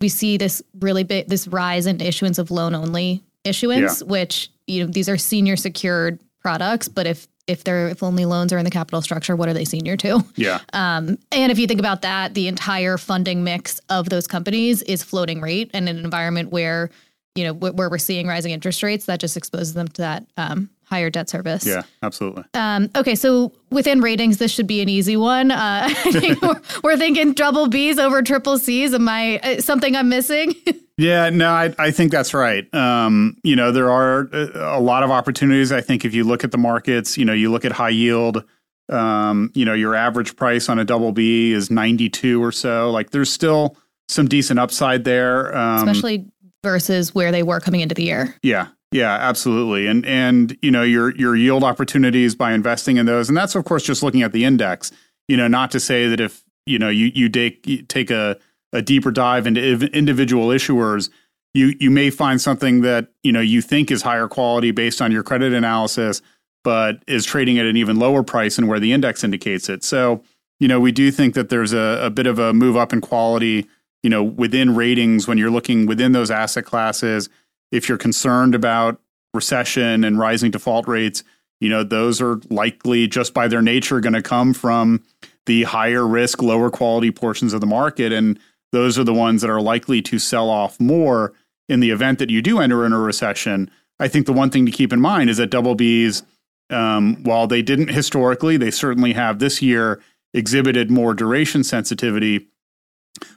we 0.00 0.08
see 0.08 0.36
this 0.36 0.62
really 0.80 1.04
big 1.04 1.28
this 1.28 1.48
rise 1.48 1.86
in 1.86 2.00
issuance 2.00 2.38
of 2.38 2.50
loan 2.50 2.74
only 2.74 3.22
issuance, 3.44 4.00
yeah. 4.00 4.06
which 4.06 4.50
you 4.66 4.84
know 4.84 4.90
these 4.90 5.08
are 5.08 5.16
senior 5.16 5.56
secured 5.56 6.20
products, 6.40 6.88
but 6.88 7.06
if 7.06 7.28
if 7.46 7.64
they're 7.64 7.88
if 7.88 8.02
only 8.02 8.24
loans 8.24 8.52
are 8.52 8.58
in 8.58 8.64
the 8.64 8.70
capital 8.70 9.02
structure, 9.02 9.34
what 9.34 9.48
are 9.48 9.54
they 9.54 9.64
senior 9.64 9.96
to? 9.96 10.24
Yeah. 10.36 10.60
Um, 10.72 11.18
and 11.32 11.50
if 11.50 11.58
you 11.58 11.66
think 11.66 11.80
about 11.80 12.02
that, 12.02 12.34
the 12.34 12.46
entire 12.46 12.98
funding 12.98 13.42
mix 13.42 13.80
of 13.88 14.08
those 14.10 14.26
companies 14.26 14.82
is 14.82 15.02
floating 15.02 15.40
rate, 15.40 15.70
and 15.74 15.88
in 15.88 15.98
an 15.98 16.04
environment 16.04 16.50
where 16.50 16.90
you 17.34 17.44
know 17.44 17.52
where 17.54 17.88
we're 17.90 17.98
seeing 17.98 18.26
rising 18.26 18.52
interest 18.52 18.82
rates, 18.82 19.06
that 19.06 19.20
just 19.20 19.36
exposes 19.36 19.74
them 19.74 19.88
to 19.88 20.02
that 20.02 20.26
um, 20.36 20.70
higher 20.88 21.10
debt 21.10 21.28
service. 21.28 21.66
Yeah, 21.66 21.82
absolutely. 22.02 22.44
Um, 22.54 22.88
okay, 22.96 23.14
so 23.14 23.52
within 23.70 24.00
ratings, 24.00 24.38
this 24.38 24.50
should 24.50 24.66
be 24.66 24.80
an 24.80 24.88
easy 24.88 25.16
one. 25.16 25.50
Uh, 25.50 25.88
we're, 26.42 26.60
we're, 26.82 26.96
thinking 26.96 27.34
double 27.34 27.68
Bs 27.68 27.98
over 27.98 28.22
triple 28.22 28.58
Cs. 28.58 28.94
Am 28.94 29.08
I 29.08 29.38
uh, 29.38 29.60
something 29.60 29.94
I'm 29.94 30.08
missing? 30.08 30.54
yeah, 30.96 31.28
no, 31.30 31.50
I, 31.50 31.74
I 31.78 31.90
think 31.90 32.10
that's 32.10 32.32
right. 32.32 32.72
Um, 32.74 33.36
you 33.42 33.54
know, 33.54 33.70
there 33.70 33.90
are 33.90 34.28
uh, 34.32 34.76
a 34.76 34.80
lot 34.80 35.02
of 35.02 35.10
opportunities. 35.10 35.72
I 35.72 35.80
think 35.80 36.04
if 36.04 36.14
you 36.14 36.24
look 36.24 36.42
at 36.42 36.52
the 36.52 36.58
markets, 36.58 37.18
you 37.18 37.24
know, 37.24 37.34
you 37.34 37.50
look 37.50 37.64
at 37.64 37.72
high 37.72 37.90
yield. 37.90 38.44
Um, 38.90 39.52
you 39.54 39.66
know, 39.66 39.74
your 39.74 39.94
average 39.94 40.34
price 40.34 40.70
on 40.70 40.78
a 40.78 40.84
double 40.84 41.12
B 41.12 41.52
is 41.52 41.70
92 41.70 42.42
or 42.42 42.50
so. 42.50 42.90
Like, 42.90 43.10
there's 43.10 43.30
still 43.30 43.76
some 44.08 44.26
decent 44.26 44.58
upside 44.58 45.04
there, 45.04 45.54
um, 45.54 45.86
especially 45.86 46.26
versus 46.62 47.14
where 47.14 47.30
they 47.30 47.42
were 47.42 47.60
coming 47.60 47.82
into 47.82 47.94
the 47.94 48.04
year. 48.04 48.34
Yeah, 48.42 48.68
yeah, 48.90 49.14
absolutely. 49.14 49.86
And 49.86 50.06
and 50.06 50.56
you 50.62 50.70
know 50.70 50.82
your 50.82 51.14
your 51.16 51.36
yield 51.36 51.62
opportunities 51.62 52.34
by 52.34 52.52
investing 52.52 52.96
in 52.96 53.06
those, 53.06 53.28
and 53.28 53.36
that's 53.36 53.54
of 53.54 53.64
course 53.64 53.82
just 53.82 54.02
looking 54.02 54.22
at 54.22 54.32
the 54.32 54.44
index. 54.44 54.90
You 55.26 55.36
know, 55.36 55.48
not 55.48 55.70
to 55.72 55.80
say 55.80 56.08
that 56.08 56.20
if 56.20 56.42
you 56.64 56.78
know 56.78 56.88
you 56.88 57.10
you 57.14 57.28
take 57.28 57.88
take 57.88 58.10
a 58.10 58.38
a 58.72 58.80
deeper 58.80 59.10
dive 59.10 59.46
into 59.46 59.86
individual 59.92 60.48
issuers, 60.48 61.10
you 61.52 61.74
you 61.78 61.90
may 61.90 62.08
find 62.08 62.40
something 62.40 62.80
that 62.80 63.08
you 63.22 63.30
know 63.30 63.40
you 63.40 63.60
think 63.60 63.90
is 63.90 64.02
higher 64.02 64.26
quality 64.26 64.70
based 64.70 65.02
on 65.02 65.12
your 65.12 65.22
credit 65.22 65.52
analysis, 65.52 66.22
but 66.64 67.02
is 67.06 67.26
trading 67.26 67.58
at 67.58 67.66
an 67.66 67.76
even 67.76 67.98
lower 67.98 68.22
price 68.22 68.56
than 68.56 68.66
where 68.66 68.80
the 68.80 68.92
index 68.94 69.22
indicates 69.22 69.68
it. 69.68 69.84
So 69.84 70.22
you 70.60 70.68
know 70.68 70.80
we 70.80 70.92
do 70.92 71.10
think 71.10 71.34
that 71.34 71.50
there's 71.50 71.74
a, 71.74 72.00
a 72.04 72.10
bit 72.10 72.26
of 72.26 72.38
a 72.38 72.54
move 72.54 72.76
up 72.76 72.94
in 72.94 73.02
quality. 73.02 73.66
You 74.02 74.08
know, 74.08 74.22
within 74.22 74.76
ratings 74.76 75.26
when 75.26 75.38
you're 75.38 75.50
looking 75.50 75.84
within 75.84 76.12
those 76.12 76.30
asset 76.30 76.64
classes 76.64 77.28
if 77.70 77.88
you're 77.88 77.98
concerned 77.98 78.54
about 78.54 79.00
recession 79.34 80.04
and 80.04 80.18
rising 80.18 80.50
default 80.50 80.88
rates, 80.88 81.22
you 81.60 81.68
know, 81.68 81.82
those 81.82 82.20
are 82.20 82.40
likely 82.50 83.06
just 83.06 83.34
by 83.34 83.48
their 83.48 83.62
nature 83.62 84.00
going 84.00 84.12
to 84.12 84.22
come 84.22 84.54
from 84.54 85.02
the 85.46 85.64
higher 85.64 86.06
risk, 86.06 86.42
lower 86.42 86.70
quality 86.70 87.10
portions 87.10 87.52
of 87.52 87.60
the 87.60 87.66
market. 87.66 88.12
And 88.12 88.38
those 88.72 88.98
are 88.98 89.04
the 89.04 89.14
ones 89.14 89.42
that 89.42 89.50
are 89.50 89.60
likely 89.60 90.02
to 90.02 90.18
sell 90.18 90.50
off 90.50 90.78
more 90.78 91.32
in 91.68 91.80
the 91.80 91.90
event 91.90 92.18
that 92.18 92.30
you 92.30 92.42
do 92.42 92.60
enter 92.60 92.84
in 92.84 92.92
a 92.92 92.98
recession. 92.98 93.70
I 93.98 94.08
think 94.08 94.26
the 94.26 94.32
one 94.32 94.50
thing 94.50 94.66
to 94.66 94.72
keep 94.72 94.92
in 94.92 95.00
mind 95.00 95.30
is 95.30 95.38
that 95.38 95.50
double 95.50 95.76
Bs, 95.76 96.22
um, 96.70 97.22
while 97.24 97.46
they 97.46 97.62
didn't 97.62 97.88
historically, 97.88 98.56
they 98.56 98.70
certainly 98.70 99.12
have 99.14 99.38
this 99.38 99.60
year 99.60 100.00
exhibited 100.34 100.90
more 100.90 101.14
duration 101.14 101.64
sensitivity. 101.64 102.46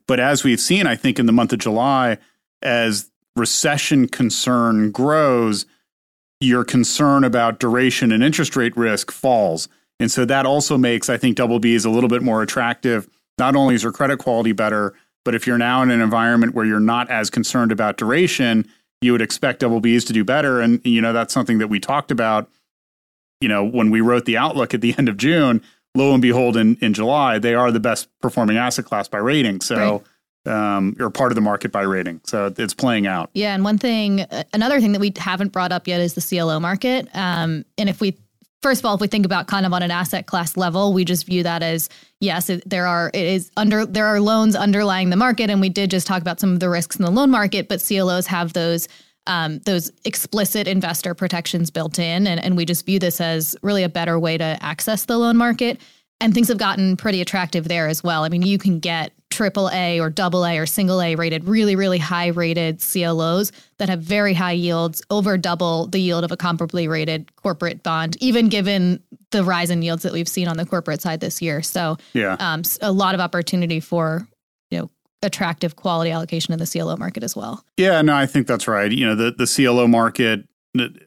But 0.08 0.20
as 0.20 0.44
we've 0.44 0.60
seen, 0.60 0.86
I 0.86 0.96
think 0.96 1.18
in 1.18 1.26
the 1.26 1.32
month 1.32 1.54
of 1.54 1.60
July, 1.60 2.18
as 2.62 3.11
recession 3.36 4.08
concern 4.08 4.92
grows, 4.92 5.66
your 6.40 6.64
concern 6.64 7.24
about 7.24 7.60
duration 7.60 8.12
and 8.12 8.24
interest 8.24 8.56
rate 8.56 8.76
risk 8.76 9.12
falls. 9.12 9.68
And 10.00 10.12
so 10.12 10.26
that 10.26 10.46
also 10.46 10.78
makes, 10.78 11.10
I 11.10 11.18
think, 11.18 11.38
double 11.38 11.60
B 11.60 11.76
is 11.76 11.86
a 11.86 11.90
little 11.90 12.10
bit 12.10 12.24
more 12.24 12.42
attractive. 12.42 13.08
Not 13.38 13.56
only 13.56 13.76
is 13.76 13.84
your 13.84 13.92
credit 13.92 14.18
quality 14.18 14.52
better, 14.52 14.96
but 15.24 15.36
if 15.36 15.46
you're 15.46 15.60
now 15.60 15.84
in 15.84 15.92
an 15.92 16.02
environment 16.02 16.56
where 16.56 16.66
you're 16.66 16.80
not 16.80 17.10
as 17.12 17.30
concerned 17.30 17.72
about 17.72 17.98
duration, 17.98 18.68
you 19.02 19.12
would 19.12 19.22
expect 19.22 19.60
double 19.60 19.82
Bs 19.82 20.08
to 20.08 20.14
do 20.14 20.24
better. 20.24 20.60
And, 20.60 20.82
you 20.84 21.02
know, 21.02 21.14
that's 21.14 21.34
something 21.34 21.60
that 21.60 21.68
we 21.68 21.80
talked 21.80 22.10
about, 22.10 22.50
you 23.40 23.48
know, 23.48 23.64
when 23.64 23.92
we 23.92 24.02
wrote 24.02 24.26
the 24.26 24.38
outlook 24.38 24.74
at 24.74 24.82
the 24.82 24.96
end 24.98 25.08
of 25.08 25.18
June. 25.18 25.62
Lo 25.94 26.14
and 26.14 26.22
behold, 26.22 26.56
in, 26.56 26.78
in 26.78 26.94
July, 26.94 27.38
they 27.38 27.54
are 27.54 27.70
the 27.70 27.80
best 27.80 28.08
performing 28.22 28.58
asset 28.58 28.86
class 28.86 29.08
by 29.08 29.18
rating. 29.18 29.62
So, 29.62 29.76
right 29.76 30.02
um, 30.46 30.96
or 31.00 31.10
part 31.10 31.32
of 31.32 31.36
the 31.36 31.42
market 31.42 31.72
by 31.72 31.82
rating. 31.82 32.22
So 32.24 32.54
it's 32.58 32.74
playing 32.74 33.08
out. 33.08 33.30
Yeah, 33.34 33.54
and 33.54 33.64
one 33.64 33.78
thing, 33.78 34.26
another 34.54 34.80
thing 34.80 34.92
that 34.94 35.02
we 35.02 35.14
haven't 35.16 35.52
brought 35.52 35.72
up 35.72 35.88
yet 35.88 36.02
is 36.02 36.14
the 36.14 36.22
CLO 36.22 36.60
market. 36.60 37.08
Um, 37.14 37.66
and 37.78 37.90
if 37.90 38.02
we 38.02 38.18
first 38.62 38.82
of 38.82 38.86
all, 38.86 38.96
if 38.96 39.02
we 39.02 39.08
think 39.08 39.26
about 39.26 39.48
kind 39.48 39.66
of 39.66 39.74
on 39.74 39.84
an 39.84 39.92
asset 39.92 40.28
class 40.28 40.56
level, 40.56 40.94
we 40.94 41.04
just 41.06 41.26
view 41.26 41.44
that 41.44 41.64
as 41.64 41.90
yes, 42.20 42.50
it, 42.50 42.68
there 42.70 42.88
are 42.88 43.10
it 43.14 43.26
is 43.26 43.52
under 43.58 43.86
there 43.86 44.06
are 44.06 44.20
loans 44.20 44.56
underlying 44.56 45.10
the 45.10 45.16
market, 45.16 45.50
and 45.50 45.62
we 45.62 45.70
did 45.70 45.92
just 45.92 46.08
talk 46.08 46.22
about 46.22 46.40
some 46.40 46.54
of 46.54 46.60
the 46.60 46.70
risks 46.70 46.96
in 46.96 47.06
the 47.06 47.12
loan 47.12 47.30
market, 47.30 47.68
but 47.68 47.84
CLOs 47.86 48.28
have 48.28 48.54
those. 48.54 48.88
Um, 49.28 49.60
those 49.68 49.92
explicit 50.04 50.68
investor 50.68 51.14
protections 51.14 51.70
built 51.70 52.00
in, 52.00 52.26
and, 52.26 52.44
and 52.44 52.58
we 52.58 52.66
just 52.66 52.88
view 52.88 52.98
this 52.98 53.22
as 53.22 53.56
really 53.62 53.84
a 53.84 53.88
better 53.90 54.18
way 54.18 54.36
to 54.36 54.58
access 54.62 55.06
the 55.06 55.16
loan 55.16 55.38
market. 55.38 55.80
And 56.20 56.34
things 56.34 56.48
have 56.48 56.58
gotten 56.58 56.98
pretty 56.98 57.22
attractive 57.22 57.68
there 57.68 57.88
as 57.88 58.04
well. 58.04 58.24
I 58.24 58.30
mean, 58.30 58.42
you 58.42 58.58
can 58.58 58.80
get 58.80 59.14
triple 59.32 59.70
A 59.72 60.00
or 60.00 60.10
double 60.10 60.46
A 60.46 60.58
or 60.58 60.66
single 60.66 61.02
A 61.02 61.16
rated, 61.16 61.46
really, 61.46 61.76
really 61.76 61.98
high 61.98 62.28
rated 62.28 62.80
CLOs 62.80 63.52
that 63.78 63.90
have 63.90 64.02
very 64.02 64.34
high 64.34 64.52
yields, 64.52 65.02
over 65.10 65.38
double 65.38 65.88
the 65.88 66.00
yield 66.00 66.24
of 66.24 66.32
a 66.32 66.38
comparably 66.38 66.88
rated 66.88 67.36
corporate 67.36 67.82
bond, 67.82 68.18
even 68.22 68.50
given 68.50 69.02
the 69.32 69.44
rise 69.44 69.70
in 69.70 69.82
yields 69.82 70.04
that 70.04 70.14
we've 70.14 70.28
seen 70.28 70.48
on 70.48 70.58
the 70.58 70.66
corporate 70.66 71.02
side 71.02 71.20
this 71.20 71.42
year. 71.42 71.62
So, 71.62 71.98
yeah, 72.14 72.36
um, 72.40 72.64
a 72.82 72.92
lot 72.92 73.16
of 73.16 73.22
opportunity 73.22 73.80
for 73.80 74.28
you 74.70 74.80
know 74.80 74.90
attractive 75.24 75.76
quality 75.76 76.12
allocation 76.12 76.54
in 76.54 76.60
the 76.60 76.68
CLO 76.68 76.98
market 76.98 77.24
as 77.24 77.36
well. 77.36 77.64
Yeah, 77.78 78.02
no, 78.02 78.16
I 78.16 78.26
think 78.26 78.48
that's 78.48 78.68
right. 78.68 78.92
You 78.92 79.08
know, 79.08 79.16
the 79.16 79.32
the 79.32 79.46
CLO 79.48 79.88
market 79.88 80.46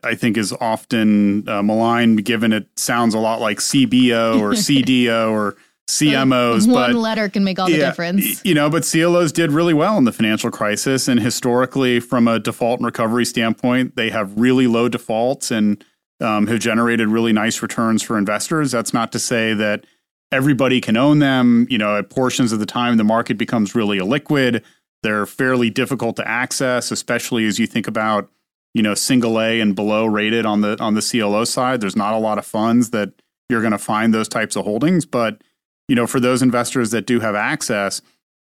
I 0.02 0.14
think 0.14 0.36
is 0.36 0.52
often 0.60 1.48
uh, 1.48 1.62
maligned, 1.62 2.24
given 2.24 2.52
it 2.52 2.66
sounds 2.76 3.14
a 3.14 3.18
lot 3.18 3.40
like 3.40 3.58
CBO 3.58 4.40
or 4.40 4.50
CDO 4.52 5.30
or 5.30 5.56
CMOs. 5.88 6.66
One 6.66 6.92
but, 6.92 6.98
letter 6.98 7.28
can 7.28 7.44
make 7.44 7.58
all 7.58 7.66
the 7.66 7.76
difference. 7.76 8.44
You 8.44 8.54
know, 8.54 8.70
but 8.70 8.84
CLOs 8.84 9.32
did 9.32 9.52
really 9.52 9.74
well 9.74 9.98
in 9.98 10.04
the 10.04 10.12
financial 10.12 10.50
crisis. 10.50 11.08
And 11.08 11.20
historically, 11.20 12.00
from 12.00 12.26
a 12.26 12.38
default 12.38 12.80
and 12.80 12.86
recovery 12.86 13.24
standpoint, 13.24 13.96
they 13.96 14.10
have 14.10 14.38
really 14.38 14.66
low 14.66 14.88
defaults 14.88 15.50
and 15.50 15.84
um, 16.20 16.46
have 16.46 16.60
generated 16.60 17.08
really 17.08 17.32
nice 17.32 17.60
returns 17.60 18.02
for 18.02 18.16
investors. 18.16 18.72
That's 18.72 18.94
not 18.94 19.12
to 19.12 19.18
say 19.18 19.52
that 19.54 19.84
everybody 20.32 20.80
can 20.80 20.96
own 20.96 21.18
them. 21.18 21.66
You 21.68 21.78
know, 21.78 21.98
at 21.98 22.10
portions 22.10 22.52
of 22.52 22.60
the 22.60 22.66
time, 22.66 22.96
the 22.96 23.04
market 23.04 23.36
becomes 23.36 23.74
really 23.74 23.98
illiquid. 23.98 24.62
They're 25.02 25.26
fairly 25.26 25.68
difficult 25.68 26.16
to 26.16 26.26
access, 26.26 26.90
especially 26.90 27.46
as 27.46 27.58
you 27.58 27.66
think 27.66 27.86
about, 27.86 28.30
you 28.72 28.82
know, 28.82 28.94
single 28.94 29.38
A 29.38 29.60
and 29.60 29.74
below 29.74 30.06
rated 30.06 30.46
on 30.46 30.62
the 30.62 30.80
on 30.80 30.94
the 30.94 31.02
CLO 31.02 31.44
side. 31.44 31.82
There's 31.82 31.96
not 31.96 32.14
a 32.14 32.18
lot 32.18 32.38
of 32.38 32.46
funds 32.46 32.90
that 32.90 33.12
you're 33.50 33.60
going 33.60 33.72
to 33.72 33.78
find 33.78 34.14
those 34.14 34.28
types 34.28 34.56
of 34.56 34.64
holdings, 34.64 35.04
but 35.04 35.42
you 35.88 35.94
know, 35.94 36.06
for 36.06 36.20
those 36.20 36.42
investors 36.42 36.90
that 36.90 37.06
do 37.06 37.20
have 37.20 37.34
access 37.34 38.00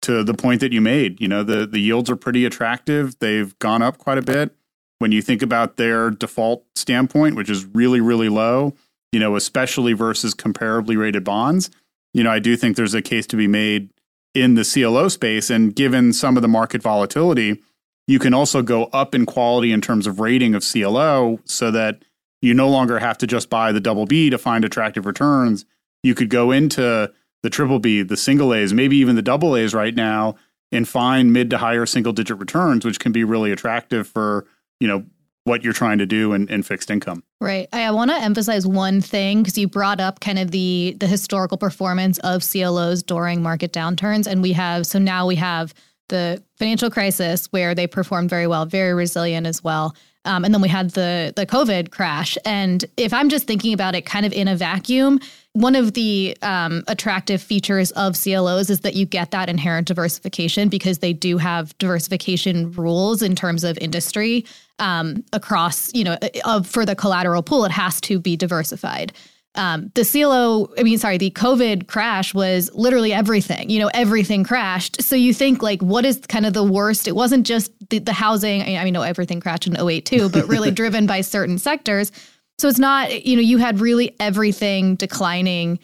to 0.03 0.25
the 0.25 0.35
point 0.35 0.61
that 0.61 0.73
you 0.73 0.81
made, 0.81 1.21
you 1.21 1.29
know, 1.29 1.43
the 1.43 1.67
the 1.67 1.81
yields 1.81 2.11
are 2.11 2.17
pretty 2.17 2.45
attractive. 2.45 3.19
They've 3.19 3.57
gone 3.59 3.83
up 3.83 3.99
quite 3.99 4.19
a 4.19 4.23
bit 4.23 4.55
when 4.99 5.13
you 5.13 5.23
think 5.23 5.43
about 5.43 5.77
their 5.77 6.11
default 6.11 6.65
standpoint, 6.75 7.37
which 7.37 7.51
is 7.51 7.65
really 7.67 8.01
really 8.01 8.29
low, 8.29 8.75
you 9.13 9.21
know, 9.21 9.37
especially 9.37 9.93
versus 9.93 10.35
comparably 10.35 10.97
rated 10.97 11.25
bonds. 11.25 11.71
You 12.13 12.25
know, 12.25 12.31
I 12.31 12.39
do 12.39 12.57
think 12.57 12.77
there's 12.77 12.95
a 12.95 13.03
case 13.03 13.27
to 13.29 13.37
be 13.37 13.47
made 13.47 13.91
in 14.35 14.55
the 14.55 14.65
CLO 14.65 15.09
space. 15.09 15.51
And 15.51 15.75
given 15.75 16.13
some 16.13 16.37
of 16.37 16.43
the 16.43 16.49
market 16.49 16.83
volatility, 16.83 17.61
you 18.07 18.19
can 18.19 18.35
also 18.35 18.63
go 18.63 18.85
up 18.87 19.15
in 19.15 19.27
quality 19.27 19.73
in 19.73 19.81
terms 19.81 20.07
of 20.07 20.21
rating 20.21 20.55
of 20.55 20.65
CLO 20.65 21.41
so 21.45 21.71
that 21.71 22.05
you 22.43 22.55
no 22.55 22.69
longer 22.69 22.99
have 22.99 23.19
to 23.19 23.27
just 23.27 23.51
buy 23.51 23.71
the 23.73 23.81
double 23.81 24.07
B 24.07 24.31
to 24.31 24.39
find 24.39 24.65
attractive 24.65 25.07
returns. 25.07 25.65
You 26.03 26.15
could 26.15 26.31
go 26.31 26.51
into 26.51 27.13
the 27.43 27.51
triple 27.51 27.79
B, 27.79 28.03
the 28.03 28.17
single 28.17 28.55
A's, 28.55 28.73
maybe 28.73 28.97
even 28.97 29.17
the 29.17 29.23
double 29.23 29.57
A's 29.57 29.75
right 29.75 29.95
now 29.95 30.37
and 30.73 30.89
find 30.89 31.33
mid 31.33 31.51
to 31.51 31.59
higher 31.59 31.87
single 31.87 32.13
digit 32.13 32.39
returns, 32.39 32.85
which 32.85 33.01
can 33.01 33.13
be 33.13 33.25
really 33.25 33.53
attractive 33.53 34.07
for, 34.07 34.47
you 34.79 34.89
know, 34.89 35.05
what 35.45 35.65
you're 35.65 35.73
trying 35.73 35.99
to 35.99 36.07
do 36.07 36.33
in, 36.33 36.49
in 36.49 36.63
fixed 36.63 36.91
income. 36.91 37.25
Right. 37.41 37.69
I, 37.73 37.91
want 37.91 38.11
to 38.11 38.17
emphasize 38.17 38.67
one 38.67 39.01
thing 39.01 39.43
because 39.43 39.57
you 39.57 39.67
brought 39.67 40.01
up 40.01 40.21
kind 40.21 40.39
of 40.39 40.51
the 40.51 40.97
the 41.01 41.07
historical 41.07 41.57
performance 41.57 42.19
of 42.19 42.43
CLOs 42.43 43.03
during 43.03 43.43
market 43.43 43.73
downturns. 43.73 44.27
And 44.27 44.43
we 44.43 44.53
have 44.53 44.87
so 44.87 44.99
now 44.99 45.27
we 45.27 45.37
have 45.37 45.75
the 46.09 46.43
financial 46.59 46.91
crisis 46.91 47.47
where 47.53 47.75
they 47.75 47.87
performed 47.87 48.29
very 48.29 48.47
well, 48.47 48.67
very 48.67 48.93
resilient 48.93 49.47
as 49.47 49.65
well. 49.65 49.97
Um, 50.27 50.45
and 50.45 50.53
then 50.53 50.61
we 50.61 50.69
had 50.69 50.91
the 50.91 51.33
the 51.35 51.47
COVID 51.47 51.91
crash. 51.91 52.37
And 52.45 52.85
if 52.97 53.15
I'm 53.15 53.31
just 53.31 53.47
thinking 53.47 53.73
about 53.73 53.95
it 53.95 54.05
kind 54.05 54.27
of 54.27 54.33
in 54.33 54.47
a 54.47 54.57
vacuum, 54.57 55.21
one 55.53 55.75
of 55.75 55.95
the 55.95 56.37
um, 56.43 56.85
attractive 56.87 57.43
features 57.43 57.91
of 57.93 58.15
CLOs 58.15 58.71
is 58.71 58.81
that 58.81 58.95
you 58.95 59.05
get 59.05 59.33
that 59.33 59.49
inherent 59.49 59.89
diversification 59.89 60.69
because 60.69 60.99
they 60.99 61.13
do 61.13 61.39
have 61.39 61.77
diversification 61.79 62.71
rules 62.73 63.21
in 63.21 63.35
terms 63.35 63.65
of 63.65 63.77
industry 63.79 64.45
um, 64.79 65.25
across, 65.33 65.93
you 65.93 66.05
know, 66.05 66.17
uh, 66.45 66.63
for 66.63 66.87
the 66.87 66.95
collateral 66.95 67.43
pool, 67.43 67.65
it 67.65 67.73
has 67.73 68.01
to 68.03 68.21
be 68.21 68.37
diversified 68.37 69.13
um, 69.57 69.91
the 69.95 70.05
CLO, 70.05 70.73
I 70.79 70.85
mean, 70.85 70.99
sorry, 70.99 71.19
the 71.19 71.31
COVID 71.31 71.89
crash 71.89 72.33
was 72.33 72.71
literally 72.75 73.13
everything. 73.13 73.69
You 73.69 73.81
know, 73.81 73.91
everything 73.93 74.45
crashed. 74.45 75.03
So 75.03 75.17
you 75.17 75.35
think 75.35 75.63
like, 75.63 75.83
what 75.83 76.05
is 76.05 76.21
kind 76.29 76.47
of 76.47 76.53
the 76.53 76.65
worst? 76.65 77.09
It 77.09 77.17
wasn't 77.17 77.47
just 77.47 77.73
the, 77.91 77.99
the 77.99 78.13
housing. 78.13 78.63
I 78.63 78.85
mean, 78.85 78.93
no, 78.93 79.03
everything 79.03 79.41
crashed 79.41 79.67
in 79.67 79.77
08 79.77 80.07
too, 80.07 80.29
but 80.29 80.47
really 80.47 80.71
driven 80.81 81.07
by 81.07 81.21
certain 81.23 81.59
sectors. 81.59 82.13
So 82.61 82.69
it's 82.69 82.79
not, 82.79 83.25
you 83.25 83.37
know, 83.37 83.43
you 83.43 83.57
had 83.57 83.81
really 83.81 84.15
everything 84.21 84.95
declining 84.97 85.79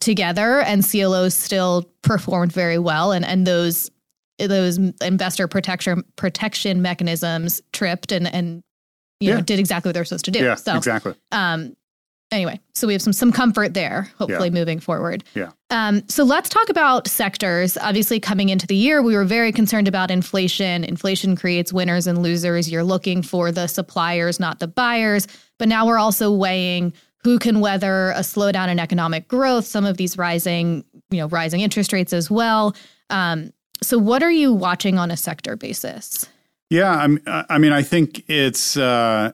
together, 0.00 0.60
and 0.60 0.82
CLOs 0.82 1.34
still 1.34 1.84
performed 2.00 2.50
very 2.50 2.78
well, 2.78 3.12
and 3.12 3.26
and 3.26 3.46
those 3.46 3.90
those 4.38 4.78
investor 5.02 5.46
protection 5.46 6.02
protection 6.16 6.80
mechanisms 6.80 7.60
tripped 7.74 8.10
and 8.10 8.26
and 8.26 8.62
you 9.20 9.28
yeah. 9.28 9.34
know 9.34 9.42
did 9.42 9.58
exactly 9.58 9.90
what 9.90 9.92
they're 9.92 10.06
supposed 10.06 10.24
to 10.24 10.30
do. 10.30 10.38
Yeah, 10.38 10.54
so, 10.54 10.74
exactly. 10.74 11.14
Um, 11.30 11.76
anyway, 12.30 12.60
so 12.74 12.86
we 12.86 12.92
have 12.92 13.02
some 13.02 13.12
some 13.12 13.32
comfort 13.32 13.74
there, 13.74 14.10
hopefully 14.18 14.48
yeah. 14.48 14.54
moving 14.54 14.80
forward. 14.80 15.24
Yeah. 15.34 15.50
Um, 15.70 16.02
so 16.08 16.24
let's 16.24 16.48
talk 16.48 16.68
about 16.68 17.08
sectors. 17.08 17.76
Obviously, 17.78 18.20
coming 18.20 18.48
into 18.48 18.66
the 18.66 18.76
year, 18.76 19.02
we 19.02 19.16
were 19.16 19.24
very 19.24 19.52
concerned 19.52 19.88
about 19.88 20.10
inflation. 20.10 20.84
Inflation 20.84 21.36
creates 21.36 21.72
winners 21.72 22.06
and 22.06 22.22
losers. 22.22 22.70
You're 22.70 22.84
looking 22.84 23.22
for 23.22 23.50
the 23.52 23.66
suppliers, 23.66 24.38
not 24.38 24.58
the 24.60 24.68
buyers. 24.68 25.26
But 25.58 25.68
now 25.68 25.86
we're 25.86 25.98
also 25.98 26.32
weighing 26.32 26.92
who 27.22 27.38
can 27.38 27.60
weather 27.60 28.10
a 28.10 28.20
slowdown 28.20 28.68
in 28.68 28.78
economic 28.78 29.28
growth. 29.28 29.64
Some 29.64 29.86
of 29.86 29.96
these 29.96 30.18
rising, 30.18 30.84
you 31.10 31.18
know, 31.18 31.28
rising 31.28 31.60
interest 31.60 31.92
rates 31.92 32.12
as 32.12 32.30
well. 32.30 32.76
Um, 33.10 33.52
so, 33.82 33.98
what 33.98 34.22
are 34.22 34.30
you 34.30 34.52
watching 34.52 34.98
on 34.98 35.10
a 35.10 35.16
sector 35.16 35.56
basis? 35.56 36.28
Yeah, 36.70 36.90
I'm, 36.90 37.20
I 37.26 37.58
mean, 37.58 37.72
I 37.72 37.82
think 37.82 38.28
it's. 38.28 38.76
Uh, 38.76 39.32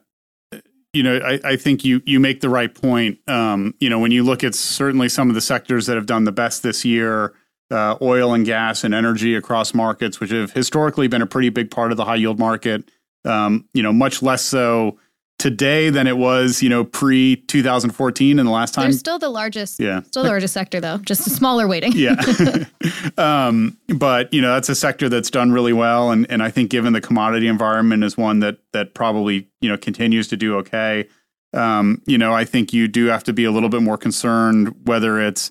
you 0.92 1.02
know, 1.02 1.18
I, 1.18 1.40
I, 1.44 1.56
think 1.56 1.85
you 1.85 2.02
you 2.04 2.18
make 2.18 2.40
the 2.40 2.49
right 2.49 2.75
point. 2.75 3.18
Um, 3.28 3.75
you 3.78 3.88
know, 3.88 3.99
when 3.99 4.11
you 4.11 4.25
look 4.25 4.42
at 4.42 4.54
certainly 4.54 5.09
some 5.09 5.28
of 5.28 5.35
the 5.35 5.40
sectors 5.40 5.87
that 5.87 5.97
have 5.97 6.06
done 6.06 6.25
the 6.25 6.32
best 6.32 6.62
this 6.62 6.85
year, 6.85 7.35
uh, 7.70 7.97
oil 8.02 8.35
and 8.35 8.44
gas 8.44 8.82
and 8.82 8.92
energy 8.92 9.35
across 9.35 9.73
markets, 9.73 10.18
which 10.18 10.30
have 10.30 10.52
historically 10.52 11.06
been 11.06 11.23
a 11.23 11.26
pretty 11.26 11.49
big 11.49 11.70
part 11.70 11.92
of 11.92 11.97
the 11.97 12.04
high 12.04 12.16
yield 12.16 12.38
market. 12.38 12.90
Um, 13.25 13.68
you 13.73 13.82
know, 13.82 13.92
much 13.92 14.23
less 14.23 14.42
so 14.42 14.99
today 15.40 15.88
than 15.88 16.06
it 16.06 16.18
was, 16.18 16.62
you 16.62 16.68
know, 16.68 16.85
pre 16.85 17.37
2014 17.37 18.38
and 18.38 18.47
the 18.47 18.52
last 18.52 18.75
time. 18.75 18.85
They're 18.85 18.92
still 18.92 19.18
the 19.18 19.30
largest. 19.30 19.80
Yeah. 19.80 20.02
Still 20.02 20.23
the 20.23 20.28
largest 20.28 20.52
sector 20.52 20.80
though, 20.80 20.99
just 20.99 21.26
a 21.26 21.30
smaller 21.30 21.66
weighting. 21.66 21.92
yeah. 21.97 22.14
um, 23.18 23.76
but 23.88 24.32
you 24.32 24.42
know, 24.42 24.52
that's 24.52 24.68
a 24.68 24.75
sector 24.75 25.09
that's 25.09 25.30
done 25.30 25.50
really 25.50 25.73
well. 25.73 26.11
And, 26.11 26.30
and 26.30 26.42
I 26.42 26.50
think 26.50 26.70
given 26.70 26.92
the 26.92 27.00
commodity 27.00 27.49
environment 27.49 28.04
is 28.04 28.16
one 28.16 28.40
that, 28.40 28.59
that 28.73 28.94
probably, 28.94 29.49
you 29.62 29.69
know, 29.69 29.78
continues 29.78 30.28
to 30.28 30.36
do 30.36 30.56
okay. 30.58 31.08
Um, 31.54 32.02
you 32.06 32.19
know, 32.19 32.32
I 32.32 32.45
think 32.45 32.73
you 32.73 32.86
do 32.86 33.06
have 33.06 33.25
to 33.25 33.32
be 33.32 33.45
a 33.45 33.50
little 33.50 33.71
bit 33.71 33.82
more 33.82 33.97
concerned 33.97 34.75
whether 34.84 35.19
it's 35.19 35.50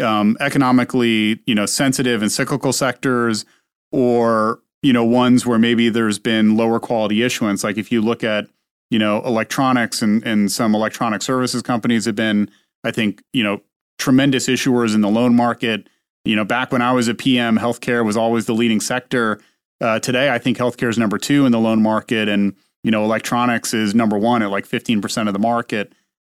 um, 0.00 0.36
economically, 0.38 1.40
you 1.46 1.54
know, 1.54 1.66
sensitive 1.66 2.20
and 2.20 2.30
cyclical 2.30 2.72
sectors 2.74 3.46
or, 3.90 4.60
you 4.82 4.92
know, 4.92 5.04
ones 5.04 5.46
where 5.46 5.58
maybe 5.58 5.88
there's 5.88 6.18
been 6.18 6.56
lower 6.56 6.78
quality 6.78 7.22
issuance. 7.22 7.64
Like 7.64 7.78
if 7.78 7.90
you 7.90 8.02
look 8.02 8.22
at, 8.22 8.46
you 8.90 8.98
know, 8.98 9.22
electronics 9.24 10.02
and, 10.02 10.22
and 10.24 10.50
some 10.50 10.74
electronic 10.74 11.22
services 11.22 11.62
companies 11.62 12.04
have 12.04 12.16
been, 12.16 12.50
I 12.84 12.90
think, 12.90 13.22
you 13.32 13.42
know, 13.42 13.60
tremendous 13.98 14.48
issuers 14.48 14.94
in 14.94 15.00
the 15.00 15.08
loan 15.08 15.34
market. 15.34 15.88
You 16.24 16.36
know, 16.36 16.44
back 16.44 16.72
when 16.72 16.82
I 16.82 16.92
was 16.92 17.08
a 17.08 17.14
PM, 17.14 17.58
healthcare 17.58 18.04
was 18.04 18.16
always 18.16 18.46
the 18.46 18.54
leading 18.54 18.80
sector. 18.80 19.40
Uh, 19.80 20.00
today, 20.00 20.30
I 20.30 20.38
think 20.38 20.58
healthcare 20.58 20.90
is 20.90 20.98
number 20.98 21.18
two 21.18 21.46
in 21.46 21.52
the 21.52 21.58
loan 21.58 21.82
market, 21.82 22.28
and 22.28 22.54
you 22.82 22.90
know, 22.90 23.04
electronics 23.04 23.72
is 23.72 23.94
number 23.94 24.18
one 24.18 24.42
at 24.42 24.50
like 24.50 24.66
fifteen 24.66 25.00
percent 25.00 25.28
of 25.28 25.32
the 25.32 25.38
market. 25.38 25.94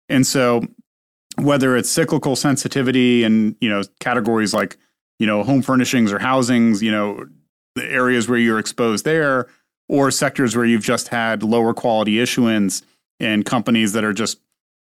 And 0.08 0.26
so, 0.26 0.62
whether 1.36 1.76
it's 1.76 1.90
cyclical 1.90 2.36
sensitivity 2.36 3.24
and 3.24 3.56
you 3.60 3.68
know 3.68 3.82
categories 4.00 4.54
like 4.54 4.78
you 5.18 5.26
know 5.26 5.42
home 5.42 5.60
furnishings 5.60 6.12
or 6.12 6.18
housings, 6.18 6.82
you 6.82 6.90
know, 6.90 7.26
the 7.74 7.84
areas 7.84 8.28
where 8.28 8.38
you're 8.38 8.58
exposed 8.58 9.04
there, 9.04 9.48
or 9.88 10.10
sectors 10.10 10.56
where 10.56 10.64
you've 10.64 10.82
just 10.82 11.08
had 11.08 11.42
lower 11.42 11.74
quality 11.74 12.20
issuance 12.20 12.82
and 13.20 13.44
companies 13.44 13.92
that 13.92 14.04
are 14.04 14.12
just 14.12 14.40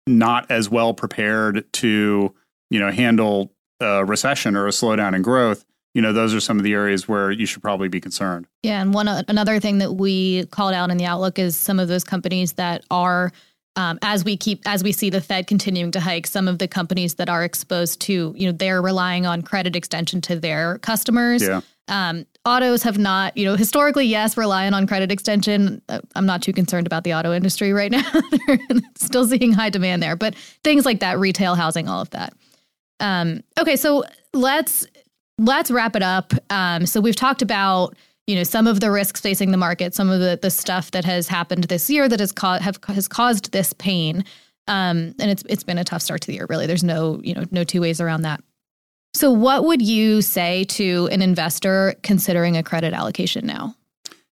not 0.07 0.51
as 0.51 0.69
well 0.69 0.93
prepared 0.95 1.65
to 1.73 2.35
you 2.71 2.81
know 2.81 2.91
handle 2.91 3.53
a 3.81 4.05
recession 4.05 4.57
or 4.57 4.67
a 4.67 4.71
slowdown 4.71 5.15
in 5.15 5.23
growth 5.23 5.65
you 5.95 6.03
know 6.03 6.13
those 6.13 6.35
are 6.35 6.41
some 6.41 6.59
of 6.59 6.65
the 6.65 6.75
areas 6.75 7.09
where 7.09 7.31
you 7.31 7.47
should 7.47 7.63
probably 7.63 7.89
be 7.89 8.01
concerned 8.01 8.47
yeah 8.63 8.81
and 8.81 8.93
one 8.93 9.09
another 9.09 9.59
thing 9.61 9.79
that 9.79 9.95
we 9.95 10.45
called 10.47 10.75
out 10.75 10.91
in 10.91 10.99
the 10.99 11.07
outlook 11.07 11.39
is 11.39 11.57
some 11.57 11.79
of 11.79 11.89
those 11.89 12.05
companies 12.05 12.55
that 12.55 12.85
are 12.91 13.33
um, 13.77 13.99
as 14.03 14.25
we 14.25 14.37
keep 14.37 14.63
as 14.67 14.85
we 14.85 14.93
see 14.93 15.11
the 15.11 15.21
fed 15.21 15.47
continuing 15.47 15.91
to 15.91 16.01
hike 16.01 16.27
some 16.27 16.47
of 16.47 16.59
the 16.59 16.69
companies 16.69 17.15
that 17.15 17.29
are 17.29 17.43
exposed 17.43 18.01
to 18.03 18.35
you 18.37 18.47
know 18.47 18.53
they're 18.53 18.83
relying 18.83 19.25
on 19.25 19.43
credit 19.43 19.75
extension 19.75 20.21
to 20.21 20.37
their 20.37 20.79
customers 20.79 21.43
yeah. 21.43 21.61
Um, 21.89 22.25
autos 22.45 22.83
have 22.83 22.99
not, 22.99 23.37
you 23.37 23.45
know, 23.45 23.57
historically, 23.57 24.07
yes, 24.07 24.37
relying 24.37 24.75
on 24.75 24.87
credit 24.87 25.11
extension. 25.11 25.81
Uh, 25.89 26.01
I'm 26.15 26.27
not 26.27 26.43
too 26.43 26.53
concerned 26.53 26.87
about 26.87 27.05
the 27.05 27.15
auto 27.15 27.33
industry 27.33 27.73
right 27.73 27.91
now. 27.91 28.05
Still 28.97 29.27
seeing 29.27 29.53
high 29.53 29.71
demand 29.71 30.03
there, 30.03 30.17
but 30.17 30.35
things 30.63 30.85
like 30.85 31.01
that, 31.01 31.19
retail, 31.19 31.55
housing, 31.55 31.89
all 31.89 32.01
of 32.01 32.11
that. 32.11 32.35
Um, 33.01 33.43
okay, 33.59 33.77
so 33.77 34.05
let's 34.33 34.87
let's 35.39 35.71
wrap 35.71 35.97
it 35.97 36.03
up. 36.03 36.33
Um, 36.51 36.87
so 36.87 37.01
we've 37.01 37.17
talked 37.17 37.43
about 37.43 37.97
you 38.27 38.37
know 38.37 38.45
some 38.45 38.67
of 38.67 38.81
the 38.81 38.91
risks 38.91 39.21
facing 39.21 39.51
the 39.51 39.57
market, 39.57 39.95
some 39.95 40.11
of 40.11 40.21
the 40.21 40.39
the 40.41 40.51
stuff 40.51 40.91
that 40.93 41.05
has 41.05 41.29
happened 41.29 41.65
this 41.65 41.91
year 41.91 42.09
that 42.09 42.21
has 42.21 42.33
caused 42.33 42.63
have 42.63 42.79
has 42.89 43.09
caused 43.09 43.53
this 43.53 43.73
pain. 43.73 44.25
Um, 44.67 45.15
and 45.19 45.31
it's 45.31 45.43
it's 45.49 45.65
been 45.65 45.79
a 45.79 45.85
tough 45.85 46.03
start 46.03 46.23
to 46.23 46.27
the 46.27 46.35
year. 46.35 46.47
Really, 46.49 46.67
there's 46.67 46.85
no 46.85 47.21
you 47.23 47.35
know 47.35 47.45
no 47.51 47.65
two 47.65 47.81
ways 47.81 48.01
around 48.01 48.23
that. 48.23 48.41
So, 49.15 49.31
what 49.31 49.65
would 49.65 49.81
you 49.81 50.23
say 50.23 50.65
to 50.65 51.09
an 51.13 51.23
investor 51.23 51.95
considering 52.03 52.57
a 52.57 52.63
credit 52.63 52.93
allocation 52.93 53.47
now? 53.47 53.77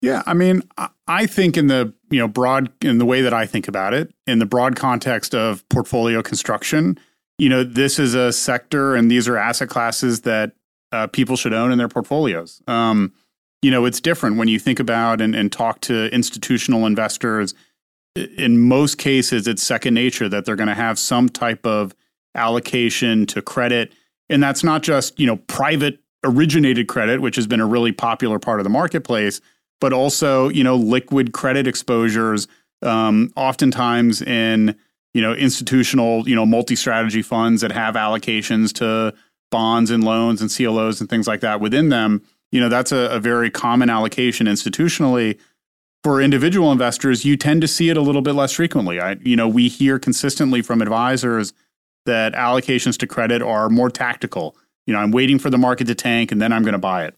Yeah, 0.01 0.21
I 0.27 0.35
mean, 0.35 0.61
I 1.07 1.25
think 1.25 1.57
in 1.57 1.67
the 1.67 1.93
you 2.11 2.19
know 2.19 2.27
broad 2.27 2.71
in 2.81 2.99
the 2.99 3.05
way 3.05 3.21
that 3.21 3.33
I 3.33 3.47
think 3.47 3.67
about 3.67 3.93
it, 3.93 4.13
in 4.27 4.39
the 4.39 4.45
broad 4.45 4.75
context 4.75 5.33
of 5.33 5.67
portfolio 5.69 6.21
construction, 6.21 6.99
you 7.39 7.49
know, 7.49 7.63
this 7.63 7.97
is 7.97 8.13
a 8.13 8.31
sector 8.31 8.95
and 8.95 9.09
these 9.09 9.27
are 9.27 9.37
asset 9.37 9.69
classes 9.69 10.21
that 10.21 10.53
uh, 10.91 11.07
people 11.07 11.35
should 11.35 11.53
own 11.53 11.71
in 11.71 11.79
their 11.79 11.87
portfolios. 11.87 12.61
Um, 12.67 13.13
you 13.63 13.71
know, 13.71 13.85
it's 13.85 13.99
different 13.99 14.37
when 14.37 14.47
you 14.47 14.59
think 14.59 14.79
about 14.79 15.19
and, 15.19 15.35
and 15.35 15.51
talk 15.51 15.81
to 15.81 16.13
institutional 16.13 16.85
investors. 16.85 17.55
In 18.15 18.59
most 18.59 18.99
cases, 18.99 19.47
it's 19.47 19.63
second 19.63 19.95
nature 19.95 20.29
that 20.29 20.45
they're 20.45 20.55
going 20.55 20.67
to 20.67 20.75
have 20.75 20.99
some 20.99 21.27
type 21.29 21.65
of 21.65 21.95
allocation 22.35 23.25
to 23.27 23.41
credit 23.41 23.91
and 24.29 24.41
that's 24.41 24.63
not 24.63 24.83
just, 24.83 25.19
you 25.19 25.27
know, 25.27 25.37
private 25.37 25.99
originated 26.23 26.87
credit, 26.87 27.21
which 27.21 27.35
has 27.35 27.47
been 27.47 27.61
a 27.61 27.65
really 27.65 27.91
popular 27.91 28.39
part 28.39 28.59
of 28.59 28.63
the 28.63 28.69
marketplace, 28.69 29.39
but 29.79 29.93
also, 29.93 30.49
you 30.49 30.63
know, 30.63 30.75
liquid 30.75 31.31
credit 31.31 31.67
exposures, 31.67 32.47
um, 32.81 33.31
oftentimes 33.35 34.21
in, 34.21 34.75
you 35.13 35.21
know, 35.21 35.33
institutional, 35.33 36.27
you 36.27 36.35
know, 36.35 36.45
multi-strategy 36.45 37.21
funds 37.21 37.61
that 37.61 37.71
have 37.71 37.95
allocations 37.95 38.73
to 38.73 39.13
bonds 39.51 39.91
and 39.91 40.03
loans 40.03 40.41
and 40.41 40.51
CLOs 40.51 40.99
and 40.99 41.09
things 41.09 41.27
like 41.27 41.41
that 41.41 41.61
within 41.61 41.89
them. 41.89 42.21
You 42.51 42.59
know, 42.59 42.69
that's 42.69 42.91
a, 42.91 43.09
a 43.09 43.19
very 43.19 43.49
common 43.49 43.89
allocation 43.89 44.47
institutionally. 44.47 45.39
For 46.03 46.21
individual 46.21 46.71
investors, 46.71 47.25
you 47.25 47.35
tend 47.35 47.61
to 47.61 47.67
see 47.67 47.89
it 47.89 47.97
a 47.97 48.01
little 48.01 48.21
bit 48.21 48.33
less 48.33 48.53
frequently. 48.53 48.99
I, 48.99 49.17
you 49.21 49.35
know, 49.35 49.47
we 49.47 49.67
hear 49.67 49.99
consistently 49.99 50.61
from 50.61 50.81
advisors 50.81 51.53
that 52.07 52.33
allocations 52.33 52.97
to 52.97 53.07
credit 53.07 53.43
are 53.43 53.69
more 53.69 53.91
tactical. 53.91 54.55
You 54.87 54.93
know, 54.93 54.99
I'm 54.99 55.11
waiting 55.11 55.37
for 55.37 55.51
the 55.51 55.57
market 55.57 55.85
to 55.87 55.95
tank 55.95 56.31
and 56.31 56.41
then 56.41 56.51
I'm 56.51 56.63
going 56.63 56.73
to 56.73 56.79
buy 56.79 57.05
it. 57.05 57.15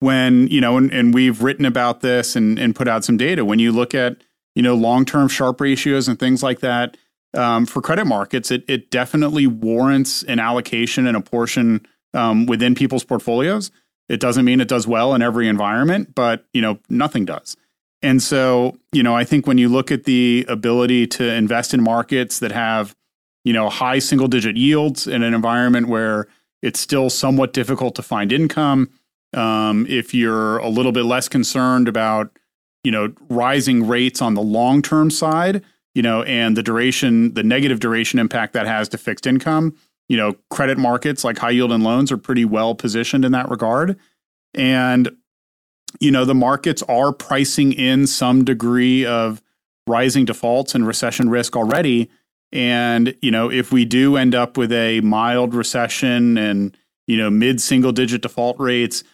When, 0.00 0.48
you 0.48 0.60
know, 0.60 0.76
and, 0.76 0.92
and 0.92 1.14
we've 1.14 1.42
written 1.42 1.64
about 1.64 2.00
this 2.00 2.36
and, 2.36 2.58
and 2.58 2.76
put 2.76 2.88
out 2.88 3.04
some 3.04 3.16
data, 3.16 3.44
when 3.44 3.58
you 3.58 3.72
look 3.72 3.94
at, 3.94 4.22
you 4.54 4.62
know, 4.62 4.74
long 4.74 5.04
term 5.04 5.28
Sharpe 5.28 5.60
ratios 5.60 6.08
and 6.08 6.18
things 6.18 6.42
like 6.42 6.60
that 6.60 6.96
um, 7.34 7.66
for 7.66 7.80
credit 7.80 8.04
markets, 8.04 8.50
it, 8.50 8.64
it 8.68 8.90
definitely 8.90 9.46
warrants 9.46 10.24
an 10.24 10.40
allocation 10.40 11.06
and 11.06 11.16
a 11.16 11.20
portion 11.20 11.86
um, 12.14 12.46
within 12.46 12.74
people's 12.74 13.04
portfolios. 13.04 13.70
It 14.08 14.20
doesn't 14.20 14.44
mean 14.44 14.60
it 14.60 14.68
does 14.68 14.86
well 14.86 15.14
in 15.14 15.22
every 15.22 15.48
environment, 15.48 16.14
but, 16.14 16.44
you 16.52 16.60
know, 16.60 16.78
nothing 16.90 17.24
does. 17.24 17.56
And 18.02 18.20
so, 18.20 18.76
you 18.90 19.04
know, 19.04 19.14
I 19.14 19.24
think 19.24 19.46
when 19.46 19.58
you 19.58 19.68
look 19.68 19.92
at 19.92 20.04
the 20.04 20.44
ability 20.48 21.06
to 21.06 21.32
invest 21.32 21.72
in 21.72 21.82
markets 21.82 22.40
that 22.40 22.50
have, 22.50 22.96
you 23.44 23.52
know, 23.52 23.68
high 23.68 23.98
single 23.98 24.28
digit 24.28 24.56
yields 24.56 25.06
in 25.06 25.22
an 25.22 25.34
environment 25.34 25.88
where 25.88 26.28
it's 26.62 26.80
still 26.80 27.10
somewhat 27.10 27.52
difficult 27.52 27.94
to 27.96 28.02
find 28.02 28.32
income, 28.32 28.88
um, 29.34 29.86
if 29.88 30.14
you're 30.14 30.58
a 30.58 30.68
little 30.68 30.92
bit 30.92 31.04
less 31.04 31.28
concerned 31.28 31.88
about, 31.88 32.38
you 32.84 32.92
know, 32.92 33.12
rising 33.28 33.86
rates 33.86 34.22
on 34.22 34.34
the 34.34 34.42
long 34.42 34.82
term 34.82 35.10
side, 35.10 35.62
you 35.94 36.02
know, 36.02 36.22
and 36.22 36.56
the 36.56 36.62
duration, 36.62 37.34
the 37.34 37.42
negative 37.42 37.80
duration 37.80 38.18
impact 38.18 38.52
that 38.52 38.66
has 38.66 38.88
to 38.90 38.98
fixed 38.98 39.26
income, 39.26 39.74
you 40.08 40.16
know, 40.16 40.36
credit 40.50 40.78
markets 40.78 41.24
like 41.24 41.38
high 41.38 41.50
yield 41.50 41.72
and 41.72 41.82
loans 41.82 42.12
are 42.12 42.18
pretty 42.18 42.44
well 42.44 42.74
positioned 42.74 43.24
in 43.24 43.32
that 43.32 43.48
regard. 43.48 43.98
And 44.54 45.10
you 46.00 46.10
know, 46.10 46.24
the 46.24 46.34
markets 46.34 46.82
are 46.84 47.12
pricing 47.12 47.72
in 47.72 48.06
some 48.06 48.44
degree 48.44 49.04
of 49.04 49.42
rising 49.86 50.24
defaults 50.24 50.74
and 50.74 50.86
recession 50.86 51.28
risk 51.28 51.56
already. 51.56 52.10
And, 52.52 53.16
you 53.22 53.30
know, 53.30 53.50
if 53.50 53.72
we 53.72 53.84
do 53.84 54.16
end 54.16 54.34
up 54.34 54.56
with 54.56 54.72
a 54.72 55.00
mild 55.00 55.54
recession 55.54 56.36
and, 56.36 56.76
you 57.06 57.16
know, 57.16 57.30
mid 57.30 57.60
single 57.60 57.92
digit 57.92 58.22
default 58.22 58.58
rates, 58.60 59.04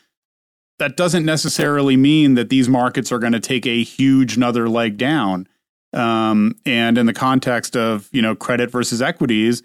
that 0.79 0.96
doesn't 0.96 1.24
necessarily 1.24 1.96
mean 1.96 2.35
that 2.35 2.48
these 2.48 2.68
markets 2.68 3.12
are 3.12 3.18
going 3.18 3.33
to 3.33 3.40
take 3.40 3.66
a 3.66 3.83
huge 3.83 4.37
another 4.37 4.68
leg 4.68 4.96
down. 4.96 5.48
Um, 5.92 6.57
and 6.66 6.98
in 6.98 7.07
the 7.07 7.12
context 7.12 7.77
of, 7.77 8.09
you 8.12 8.22
know, 8.22 8.35
credit 8.35 8.70
versus 8.70 9.01
equities, 9.01 9.62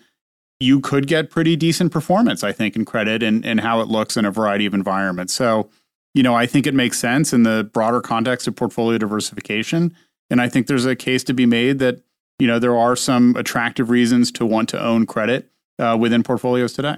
you 0.60 0.80
could 0.80 1.08
get 1.08 1.30
pretty 1.30 1.56
decent 1.56 1.92
performance, 1.92 2.44
I 2.44 2.52
think, 2.52 2.76
in 2.76 2.86
credit 2.86 3.22
and, 3.22 3.46
and 3.46 3.60
how 3.60 3.82
it 3.82 3.88
looks 3.88 4.16
in 4.16 4.26
a 4.26 4.32
variety 4.32 4.66
of 4.66 4.74
environments. 4.74 5.34
So, 5.34 5.70
you 6.14 6.24
know, 6.24 6.36
I 6.36 6.46
think 6.46 6.68
it 6.68 6.74
makes 6.74 7.00
sense 7.00 7.34
in 7.34 7.44
the 7.44 7.70
broader 7.74 8.00
context 8.00 8.48
of 8.48 8.56
portfolio 8.56 8.98
diversification. 8.98 9.96
And 10.30 10.40
I 10.40 10.48
think 10.48 10.68
there's 10.68 10.86
a 10.86 10.96
case 10.96 11.24
to 11.26 11.34
be 11.34 11.46
made 11.46 11.80
that, 11.80 12.02
you 12.40 12.48
know, 12.48 12.60
there 12.60 12.78
are 12.78 12.96
some 12.96 13.36
attractive 13.36 13.90
reasons 13.90 14.32
to 14.34 14.46
want 14.46 14.70
to 14.70 14.82
own 14.82 15.06
credit 15.06 15.50
uh, 15.80 15.98
within 16.00 16.24
portfolios 16.24 16.74
today. 16.74 16.98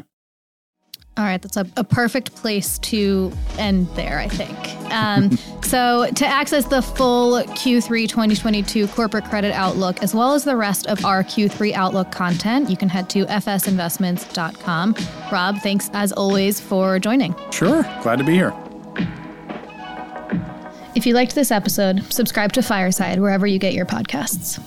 All 1.17 1.23
right, 1.23 1.41
that's 1.41 1.55
a, 1.55 1.65
a, 1.77 1.83
perfect 1.85 2.35
place 2.35 2.77
to 2.79 3.31
end 3.57 3.87
there, 3.95 4.19
I 4.19 4.27
think. 4.27 4.53
Um, 4.91 5.31
so, 5.63 6.09
to 6.13 6.25
access 6.25 6.65
the 6.65 6.81
full 6.81 7.41
Q3 7.41 8.09
2022 8.09 8.87
corporate 8.89 9.23
credit 9.23 9.53
outlook, 9.53 10.03
as 10.03 10.13
well 10.13 10.33
as 10.33 10.43
the 10.43 10.57
rest 10.57 10.87
of 10.87 11.05
our 11.05 11.23
Q3 11.23 11.71
outlook 11.71 12.11
content, 12.11 12.69
you 12.69 12.75
can 12.75 12.89
head 12.89 13.09
to 13.11 13.25
fsinvestments.com. 13.27 14.95
Rob, 15.31 15.57
thanks 15.59 15.89
as 15.93 16.11
always 16.11 16.59
for 16.59 16.99
joining. 16.99 17.33
Sure, 17.49 17.83
glad 18.01 18.17
to 18.17 18.25
be 18.25 18.33
here. 18.33 18.53
If 20.95 21.05
you 21.05 21.13
liked 21.13 21.33
this 21.33 21.49
episode, 21.49 22.03
subscribe 22.11 22.51
to 22.53 22.61
Fireside 22.61 23.21
wherever 23.21 23.47
you 23.47 23.59
get 23.59 23.73
your 23.73 23.85
podcasts. 23.85 24.59